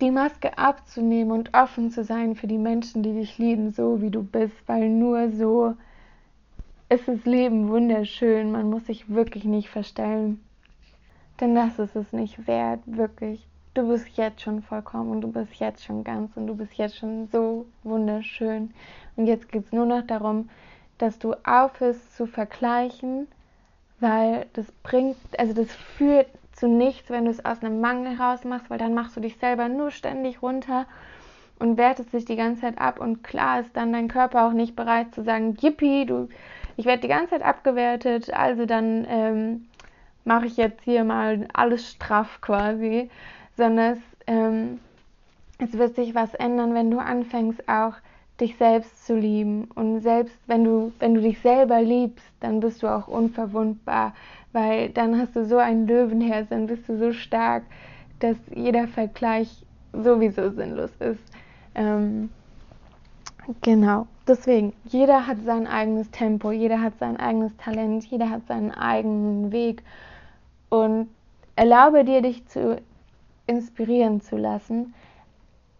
die 0.00 0.10
Maske 0.10 0.58
abzunehmen 0.58 1.32
und 1.32 1.54
offen 1.54 1.90
zu 1.90 2.04
sein 2.04 2.34
für 2.34 2.48
die 2.48 2.58
Menschen, 2.58 3.02
die 3.02 3.14
dich 3.14 3.38
lieben, 3.38 3.70
so 3.70 4.02
wie 4.02 4.10
du 4.10 4.22
bist, 4.22 4.56
weil 4.66 4.90
nur 4.90 5.30
so 5.30 5.74
ist 6.88 7.08
das 7.08 7.24
Leben 7.24 7.68
wunderschön. 7.68 8.52
Man 8.52 8.70
muss 8.70 8.86
sich 8.86 9.08
wirklich 9.08 9.44
nicht 9.44 9.68
verstellen. 9.68 10.40
Denn 11.40 11.54
das 11.54 11.78
ist 11.78 11.96
es 11.96 12.12
nicht 12.12 12.46
wert, 12.46 12.80
wirklich. 12.86 13.46
Du 13.74 13.88
bist 13.88 14.08
jetzt 14.16 14.40
schon 14.40 14.62
vollkommen 14.62 15.10
und 15.10 15.20
du 15.20 15.30
bist 15.30 15.54
jetzt 15.56 15.84
schon 15.84 16.02
ganz 16.02 16.34
und 16.36 16.46
du 16.46 16.56
bist 16.56 16.74
jetzt 16.74 16.96
schon 16.96 17.28
so 17.30 17.66
wunderschön. 17.82 18.72
Und 19.16 19.26
jetzt 19.26 19.50
geht 19.50 19.66
es 19.66 19.72
nur 19.72 19.84
noch 19.84 20.06
darum, 20.06 20.48
dass 20.96 21.18
du 21.18 21.34
aufhörst 21.44 22.16
zu 22.16 22.26
vergleichen, 22.26 23.28
weil 24.00 24.46
das 24.54 24.72
bringt, 24.82 25.16
also 25.38 25.52
das 25.52 25.70
führt 25.72 26.28
zu 26.52 26.68
nichts, 26.68 27.10
wenn 27.10 27.26
du 27.26 27.30
es 27.30 27.44
aus 27.44 27.62
einem 27.62 27.82
Mangel 27.82 28.16
raus 28.16 28.44
machst, 28.44 28.70
weil 28.70 28.78
dann 28.78 28.94
machst 28.94 29.14
du 29.14 29.20
dich 29.20 29.36
selber 29.36 29.68
nur 29.68 29.90
ständig 29.90 30.40
runter 30.40 30.86
und 31.58 31.76
wertest 31.76 32.14
dich 32.14 32.24
die 32.24 32.36
ganze 32.36 32.62
Zeit 32.62 32.78
ab 32.78 32.98
und 32.98 33.22
klar 33.22 33.60
ist 33.60 33.76
dann 33.76 33.92
dein 33.92 34.08
Körper 34.08 34.46
auch 34.46 34.52
nicht 34.52 34.74
bereit 34.74 35.14
zu 35.14 35.22
sagen, 35.22 35.56
yippie, 35.60 36.06
du, 36.06 36.28
ich 36.76 36.84
werde 36.84 37.02
die 37.02 37.08
ganze 37.08 37.30
Zeit 37.30 37.42
abgewertet, 37.42 38.32
also 38.32 38.66
dann 38.66 39.06
ähm, 39.08 39.66
mache 40.24 40.46
ich 40.46 40.56
jetzt 40.56 40.82
hier 40.82 41.04
mal 41.04 41.46
alles 41.52 41.90
straff 41.90 42.40
quasi, 42.40 43.10
sondern 43.56 43.94
es, 43.94 43.98
ähm, 44.26 44.80
es 45.58 45.72
wird 45.72 45.94
sich 45.94 46.14
was 46.14 46.34
ändern, 46.34 46.74
wenn 46.74 46.90
du 46.90 46.98
anfängst 46.98 47.68
auch 47.68 47.94
dich 48.40 48.56
selbst 48.56 49.06
zu 49.06 49.16
lieben. 49.16 49.68
Und 49.74 50.00
selbst 50.00 50.36
wenn 50.46 50.64
du 50.64 50.92
wenn 50.98 51.14
du 51.14 51.22
dich 51.22 51.38
selber 51.40 51.80
liebst, 51.80 52.26
dann 52.40 52.60
bist 52.60 52.82
du 52.82 52.88
auch 52.88 53.08
unverwundbar, 53.08 54.14
weil 54.52 54.90
dann 54.90 55.18
hast 55.18 55.34
du 55.36 55.44
so 55.46 55.56
ein 55.56 55.86
Löwenherz, 55.86 56.48
dann 56.50 56.66
bist 56.66 56.88
du 56.88 56.98
so 56.98 57.12
stark, 57.12 57.62
dass 58.20 58.36
jeder 58.54 58.88
Vergleich 58.88 59.64
sowieso 59.92 60.50
sinnlos 60.50 60.90
ist. 60.98 61.22
Ähm, 61.74 62.30
genau, 63.62 64.06
deswegen, 64.26 64.72
jeder 64.84 65.26
hat 65.26 65.38
sein 65.44 65.66
eigenes 65.66 66.10
Tempo, 66.10 66.50
jeder 66.50 66.80
hat 66.80 66.98
sein 66.98 67.16
eigenes 67.16 67.56
Talent, 67.56 68.04
jeder 68.06 68.30
hat 68.30 68.46
seinen 68.46 68.72
eigenen 68.72 69.52
Weg. 69.52 69.82
Und 70.68 71.08
erlaube 71.54 72.04
dir, 72.04 72.22
dich 72.22 72.46
zu 72.46 72.80
inspirieren 73.46 74.20
zu 74.20 74.36
lassen, 74.36 74.94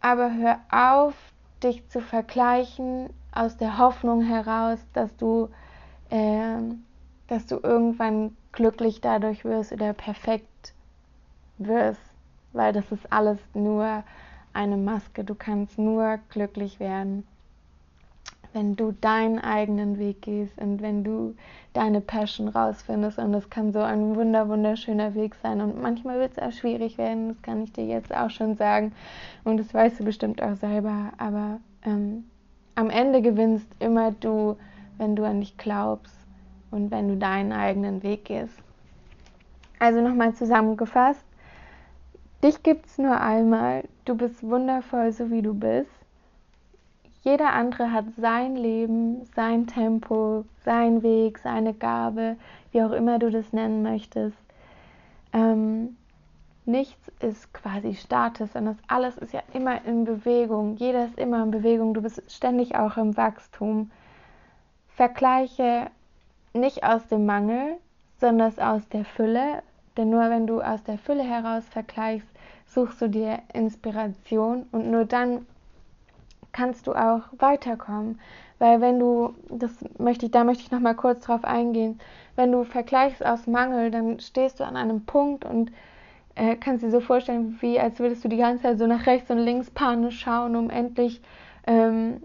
aber 0.00 0.32
hör 0.34 0.60
auf, 0.70 1.14
dich 1.62 1.86
zu 1.88 2.00
vergleichen 2.00 3.10
aus 3.32 3.56
der 3.56 3.78
Hoffnung 3.78 4.22
heraus, 4.22 4.78
dass 4.92 5.14
du, 5.16 5.48
äh, 6.10 6.58
dass 7.28 7.46
du 7.46 7.58
irgendwann 7.62 8.36
glücklich 8.52 9.00
dadurch 9.00 9.44
wirst 9.44 9.72
oder 9.72 9.92
perfekt 9.92 10.72
wirst, 11.58 12.00
weil 12.52 12.72
das 12.72 12.90
ist 12.92 13.12
alles 13.12 13.38
nur 13.52 14.04
eine 14.52 14.76
Maske. 14.76 15.24
Du 15.24 15.34
kannst 15.34 15.78
nur 15.78 16.18
glücklich 16.30 16.80
werden, 16.80 17.26
wenn 18.52 18.76
du 18.76 18.92
deinen 19.00 19.38
eigenen 19.38 19.98
Weg 19.98 20.22
gehst 20.22 20.58
und 20.58 20.80
wenn 20.82 21.04
du 21.04 21.34
deine 21.72 22.00
Passion 22.00 22.48
rausfindest. 22.48 23.18
Und 23.18 23.32
das 23.32 23.50
kann 23.50 23.72
so 23.72 23.80
ein 23.80 24.16
wunder, 24.16 24.48
wunderschöner 24.48 25.14
Weg 25.14 25.34
sein. 25.42 25.60
Und 25.60 25.80
manchmal 25.80 26.18
wird 26.18 26.32
es 26.32 26.38
auch 26.38 26.52
schwierig 26.52 26.98
werden, 26.98 27.28
das 27.28 27.42
kann 27.42 27.62
ich 27.62 27.72
dir 27.72 27.84
jetzt 27.84 28.14
auch 28.14 28.30
schon 28.30 28.56
sagen. 28.56 28.92
Und 29.44 29.58
das 29.58 29.72
weißt 29.72 30.00
du 30.00 30.04
bestimmt 30.04 30.42
auch 30.42 30.56
selber. 30.56 31.12
Aber 31.18 31.60
ähm, 31.84 32.24
am 32.74 32.90
Ende 32.90 33.22
gewinnst 33.22 33.68
immer 33.78 34.12
du, 34.12 34.56
wenn 34.98 35.16
du 35.16 35.24
an 35.24 35.40
dich 35.40 35.56
glaubst 35.56 36.16
und 36.70 36.90
wenn 36.90 37.08
du 37.08 37.16
deinen 37.16 37.52
eigenen 37.52 38.02
Weg 38.02 38.24
gehst. 38.24 38.58
Also 39.78 40.00
nochmal 40.00 40.34
zusammengefasst, 40.34 41.24
dich 42.42 42.62
gibt 42.62 42.86
es 42.86 42.98
nur 42.98 43.20
einmal, 43.20 43.84
du 44.06 44.14
bist 44.14 44.42
wundervoll, 44.42 45.12
so 45.12 45.30
wie 45.30 45.42
du 45.42 45.52
bist. 45.52 45.90
Jeder 47.26 47.54
andere 47.54 47.90
hat 47.90 48.04
sein 48.16 48.54
Leben, 48.54 49.24
sein 49.34 49.66
Tempo, 49.66 50.44
sein 50.64 51.02
Weg, 51.02 51.38
seine 51.38 51.74
Gabe, 51.74 52.36
wie 52.70 52.84
auch 52.84 52.92
immer 52.92 53.18
du 53.18 53.32
das 53.32 53.52
nennen 53.52 53.82
möchtest. 53.82 54.38
Ähm, 55.32 55.96
nichts 56.66 57.10
ist 57.18 57.52
quasi 57.52 57.94
Status, 57.94 58.52
sondern 58.52 58.78
alles 58.86 59.18
ist 59.18 59.32
ja 59.32 59.42
immer 59.52 59.84
in 59.84 60.04
Bewegung. 60.04 60.76
Jeder 60.76 61.06
ist 61.06 61.18
immer 61.18 61.42
in 61.42 61.50
Bewegung. 61.50 61.94
Du 61.94 62.00
bist 62.00 62.22
ständig 62.30 62.76
auch 62.76 62.96
im 62.96 63.16
Wachstum. 63.16 63.90
Vergleiche 64.86 65.88
nicht 66.52 66.84
aus 66.84 67.08
dem 67.08 67.26
Mangel, 67.26 67.78
sondern 68.20 68.56
aus 68.60 68.88
der 68.90 69.04
Fülle. 69.04 69.64
Denn 69.96 70.10
nur 70.10 70.30
wenn 70.30 70.46
du 70.46 70.60
aus 70.60 70.84
der 70.84 70.98
Fülle 70.98 71.24
heraus 71.24 71.66
vergleichst, 71.68 72.28
suchst 72.66 73.02
du 73.02 73.08
dir 73.08 73.40
Inspiration 73.52 74.66
und 74.70 74.92
nur 74.92 75.06
dann 75.06 75.44
kannst 76.56 76.86
du 76.86 76.92
auch 76.92 77.22
weiterkommen. 77.38 78.18
Weil 78.58 78.80
wenn 78.80 78.98
du, 78.98 79.34
das 79.50 79.70
möchte 79.98 80.26
ich, 80.26 80.32
da 80.32 80.42
möchte 80.44 80.62
ich 80.62 80.70
noch 80.70 80.80
mal 80.80 80.94
kurz 80.94 81.26
drauf 81.26 81.44
eingehen, 81.44 82.00
wenn 82.36 82.52
du 82.52 82.64
vergleichst 82.64 83.24
aus 83.24 83.46
Mangel, 83.46 83.90
dann 83.90 84.18
stehst 84.18 84.60
du 84.60 84.64
an 84.64 84.76
einem 84.76 85.04
Punkt 85.04 85.44
und 85.44 85.70
äh, 86.34 86.56
kannst 86.56 86.82
dir 86.82 86.90
so 86.90 87.00
vorstellen, 87.00 87.58
wie 87.60 87.78
als 87.78 87.98
würdest 87.98 88.24
du 88.24 88.28
die 88.28 88.38
ganze 88.38 88.62
Zeit 88.62 88.78
so 88.78 88.86
nach 88.86 89.06
rechts 89.06 89.30
und 89.30 89.38
links 89.38 89.70
panisch 89.70 90.20
schauen, 90.20 90.56
um 90.56 90.70
endlich 90.70 91.20
ähm, 91.66 92.22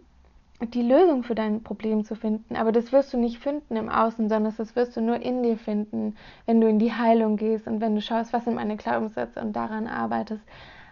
die 0.62 0.84
Lösung 0.84 1.24
für 1.24 1.36
dein 1.36 1.64
Problem 1.64 2.06
zu 2.06 2.16
finden. 2.16 2.56
Aber 2.56 2.72
das 2.72 2.94
wirst 2.94 3.12
du 3.14 3.18
nicht 3.18 3.40
finden 3.40 3.76
im 3.76 3.90
Außen, 3.90 4.30
sondern 4.30 4.54
das 4.56 4.76
wirst 4.76 4.96
du 4.96 5.02
nur 5.02 5.22
in 5.22 5.44
dir 5.44 5.58
finden, 5.58 6.16
wenn 6.46 6.62
du 6.62 6.70
in 6.70 6.80
die 6.80 6.94
Heilung 6.94 7.36
gehst 7.36 7.68
und 7.68 7.82
wenn 7.82 7.96
du 7.96 8.02
schaust, 8.02 8.32
was 8.32 8.46
sind 8.46 8.56
meine 8.56 8.78
Glaubenssätze 8.78 9.42
und 9.42 9.54
daran 9.54 9.88
arbeitest. 9.88 10.44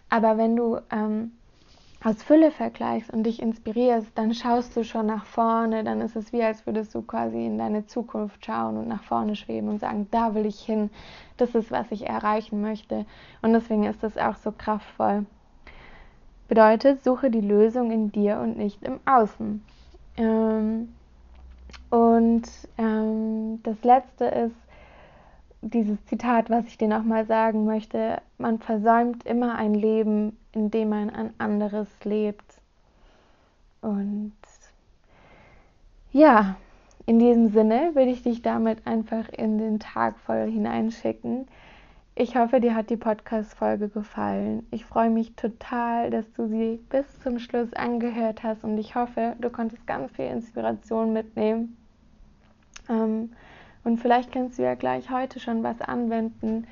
Aber 0.10 0.38
wenn 0.38 0.56
du 0.56 0.80
ähm, 0.91 1.32
aus 2.03 2.23
Fülle 2.23 2.51
vergleichst 2.51 3.12
und 3.12 3.23
dich 3.23 3.41
inspirierst, 3.41 4.09
dann 4.15 4.33
schaust 4.33 4.75
du 4.75 4.85
schon 4.85 5.05
nach 5.05 5.25
vorne, 5.25 5.83
dann 5.83 5.99
ist 5.99 6.15
es 6.15 6.31
wie, 6.31 6.41
als 6.41 6.65
würdest 6.65 6.95
du 6.95 7.01
quasi 7.01 7.45
in 7.45 7.57
deine 7.57 7.85
Zukunft 7.88 8.45
schauen 8.45 8.77
und 8.77 8.88
nach 8.88 9.03
vorne 9.03 9.35
schweben 9.35 9.67
und 9.67 9.79
sagen, 9.79 10.07
da 10.09 10.33
will 10.33 10.45
ich 10.45 10.62
hin, 10.62 10.89
das 11.35 11.55
ist, 11.55 11.71
was 11.71 11.91
ich 11.91 12.07
erreichen 12.07 12.62
möchte. 12.62 13.05
Und 13.41 13.51
deswegen 13.51 13.83
ist 13.83 14.01
das 14.01 14.17
auch 14.17 14.35
so 14.35 14.51
kraftvoll. 14.51 15.25
Bedeutet, 16.47 17.03
suche 17.03 17.29
die 17.29 17.41
Lösung 17.41 17.91
in 17.91 18.12
dir 18.12 18.39
und 18.39 18.57
nicht 18.57 18.81
im 18.83 18.99
Außen. 19.05 19.62
Ähm, 20.17 20.89
und 21.89 22.43
ähm, 22.77 23.62
das 23.63 23.83
letzte 23.83 24.25
ist 24.25 24.55
dieses 25.62 26.03
Zitat, 26.05 26.49
was 26.49 26.65
ich 26.67 26.77
dir 26.77 26.88
nochmal 26.88 27.25
sagen 27.25 27.65
möchte. 27.65 28.21
Man 28.38 28.59
versäumt 28.59 29.25
immer 29.25 29.55
ein 29.55 29.73
Leben, 29.73 30.38
in 30.53 30.71
dem 30.71 30.89
man 30.89 31.09
ein 31.09 31.33
anderes 31.38 31.88
lebt. 32.03 32.62
Und 33.81 34.33
ja, 36.12 36.55
in 37.05 37.19
diesem 37.19 37.49
Sinne 37.49 37.91
würde 37.95 38.12
ich 38.12 38.23
dich 38.23 38.41
damit 38.41 38.85
einfach 38.85 39.29
in 39.29 39.57
den 39.57 39.79
Tag 39.79 40.19
voll 40.19 40.49
hineinschicken. 40.49 41.47
Ich 42.15 42.35
hoffe, 42.35 42.59
dir 42.59 42.75
hat 42.75 42.89
die 42.89 42.97
Podcast-Folge 42.97 43.88
gefallen. 43.88 44.67
Ich 44.71 44.83
freue 44.83 45.09
mich 45.09 45.35
total, 45.35 46.09
dass 46.09 46.29
du 46.33 46.47
sie 46.47 46.79
bis 46.89 47.05
zum 47.21 47.39
Schluss 47.39 47.71
angehört 47.73 48.43
hast 48.43 48.63
und 48.63 48.77
ich 48.77 48.95
hoffe, 48.95 49.35
du 49.39 49.49
konntest 49.49 49.88
ganz 49.88 50.12
viel 50.12 50.25
Inspiration 50.25 51.13
mitnehmen. 51.13 51.77
Ähm, 52.89 53.31
und 53.85 53.97
vielleicht 53.99 54.31
kannst 54.33 54.59
du 54.59 54.63
ja 54.63 54.75
gleich 54.75 55.09
heute 55.09 55.39
schon 55.39 55.63
was 55.63 55.79
anwenden. 55.79 56.67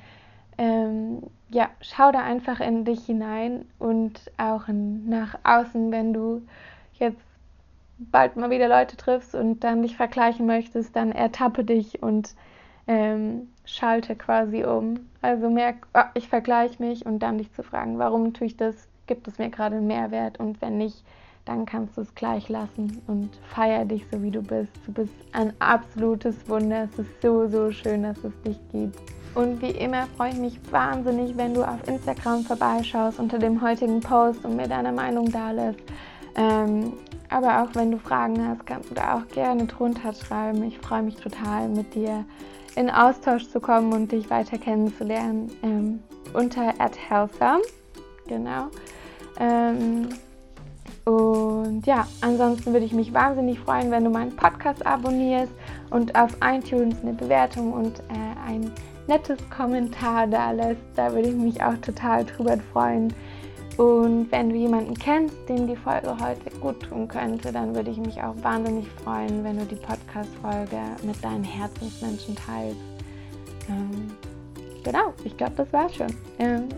Ähm, 0.58 1.22
ja, 1.50 1.70
schau 1.80 2.12
da 2.12 2.22
einfach 2.22 2.60
in 2.60 2.84
dich 2.84 3.06
hinein 3.06 3.64
und 3.78 4.20
auch 4.36 4.68
in, 4.68 5.08
nach 5.08 5.38
außen, 5.44 5.90
wenn 5.92 6.12
du 6.12 6.42
jetzt 6.98 7.22
bald 7.98 8.36
mal 8.36 8.50
wieder 8.50 8.68
Leute 8.68 8.96
triffst 8.96 9.34
und 9.34 9.60
dann 9.64 9.82
dich 9.82 9.96
vergleichen 9.96 10.46
möchtest, 10.46 10.94
dann 10.94 11.12
ertappe 11.12 11.64
dich 11.64 12.02
und 12.02 12.34
ähm, 12.86 13.48
schalte 13.64 14.16
quasi 14.16 14.64
um. 14.64 15.08
Also 15.20 15.50
merk, 15.50 15.86
oh, 15.94 16.02
ich 16.14 16.28
vergleiche 16.28 16.82
mich 16.82 17.04
und 17.04 17.20
dann 17.20 17.38
dich 17.38 17.52
zu 17.52 17.62
fragen, 17.62 17.98
warum 17.98 18.34
tue 18.34 18.46
ich 18.46 18.56
das? 18.56 18.88
Gibt 19.06 19.26
es 19.26 19.38
mir 19.38 19.50
gerade 19.50 19.76
einen 19.76 19.86
Mehrwert? 19.86 20.38
Und 20.38 20.60
wenn 20.60 20.78
nicht, 20.78 21.02
dann 21.44 21.64
kannst 21.64 21.96
du 21.96 22.02
es 22.02 22.14
gleich 22.14 22.48
lassen 22.48 23.00
und 23.06 23.30
feier 23.54 23.84
dich 23.84 24.04
so 24.10 24.22
wie 24.22 24.30
du 24.30 24.42
bist. 24.42 24.72
Du 24.86 24.92
bist 24.92 25.14
ein 25.32 25.52
absolutes 25.60 26.48
Wunder. 26.48 26.84
Es 26.84 26.98
ist 26.98 27.22
so, 27.22 27.48
so 27.48 27.70
schön, 27.70 28.02
dass 28.02 28.22
es 28.22 28.42
dich 28.42 28.58
gibt. 28.70 29.17
Und 29.34 29.62
wie 29.62 29.70
immer 29.70 30.06
freue 30.16 30.30
ich 30.30 30.38
mich 30.38 30.58
wahnsinnig, 30.70 31.36
wenn 31.36 31.54
du 31.54 31.62
auf 31.62 31.86
Instagram 31.86 32.42
vorbeischaust 32.44 33.18
unter 33.18 33.38
dem 33.38 33.62
heutigen 33.62 34.00
Post 34.00 34.44
und 34.44 34.56
mir 34.56 34.68
deine 34.68 34.92
Meinung 34.92 35.30
da 35.30 35.50
lässt. 35.52 35.80
Ähm, 36.34 36.92
aber 37.30 37.62
auch 37.62 37.74
wenn 37.74 37.90
du 37.90 37.98
Fragen 37.98 38.46
hast, 38.48 38.66
kannst 38.66 38.90
du 38.90 38.94
da 38.94 39.16
auch 39.16 39.28
gerne 39.28 39.66
drunter 39.66 40.12
schreiben. 40.14 40.62
Ich 40.64 40.78
freue 40.78 41.02
mich 41.02 41.16
total 41.16 41.68
mit 41.68 41.94
dir 41.94 42.24
in 42.74 42.90
Austausch 42.90 43.48
zu 43.48 43.60
kommen 43.60 43.92
und 43.92 44.12
dich 44.12 44.30
weiter 44.30 44.56
kennenzulernen 44.56 45.50
ähm, 45.62 46.00
unter 46.32 46.74
@healthfarm. 47.08 47.60
Genau. 48.28 48.68
Ähm, 49.38 50.08
und 51.04 51.86
ja, 51.86 52.06
ansonsten 52.20 52.72
würde 52.72 52.84
ich 52.84 52.92
mich 52.92 53.14
wahnsinnig 53.14 53.58
freuen, 53.60 53.90
wenn 53.90 54.04
du 54.04 54.10
meinen 54.10 54.36
Podcast 54.36 54.84
abonnierst 54.86 55.52
und 55.90 56.14
auf 56.14 56.36
iTunes 56.44 56.96
eine 57.02 57.14
Bewertung 57.14 57.72
und 57.72 58.00
äh, 58.00 58.46
ein 58.46 58.70
nettes 59.08 59.38
Kommentar 59.50 60.26
da 60.26 60.52
lässt. 60.52 60.80
Da 60.94 61.12
würde 61.12 61.28
ich 61.28 61.34
mich 61.34 61.62
auch 61.62 61.76
total 61.78 62.24
drüber 62.24 62.56
freuen. 62.72 63.12
Und 63.76 64.30
wenn 64.32 64.50
du 64.50 64.56
jemanden 64.56 64.94
kennst, 64.94 65.36
dem 65.48 65.68
die 65.68 65.76
Folge 65.76 66.16
heute 66.18 66.50
gut 66.60 66.82
tun 66.82 67.06
könnte, 67.06 67.52
dann 67.52 67.74
würde 67.74 67.90
ich 67.90 67.98
mich 67.98 68.20
auch 68.20 68.34
wahnsinnig 68.42 68.88
freuen, 69.04 69.44
wenn 69.44 69.56
du 69.56 69.64
die 69.64 69.76
Podcast-Folge 69.76 70.80
mit 71.04 71.22
deinen 71.22 71.44
Herzensmenschen 71.44 72.34
teilst. 72.34 72.80
Ähm, 73.68 74.10
genau, 74.82 75.14
ich 75.24 75.36
glaube, 75.36 75.52
das 75.56 75.72
war's 75.72 75.94
schon. 75.94 76.12
Ähm, 76.40 76.68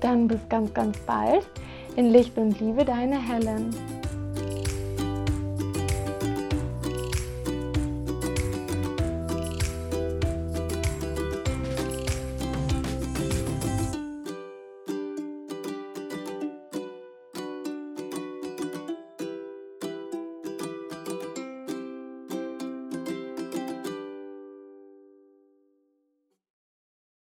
dann 0.00 0.26
bis 0.26 0.40
ganz, 0.48 0.72
ganz 0.72 0.98
bald. 1.00 1.46
In 1.96 2.06
Licht 2.06 2.36
und 2.38 2.58
Liebe, 2.60 2.84
deine 2.84 3.20
Helen. 3.20 3.74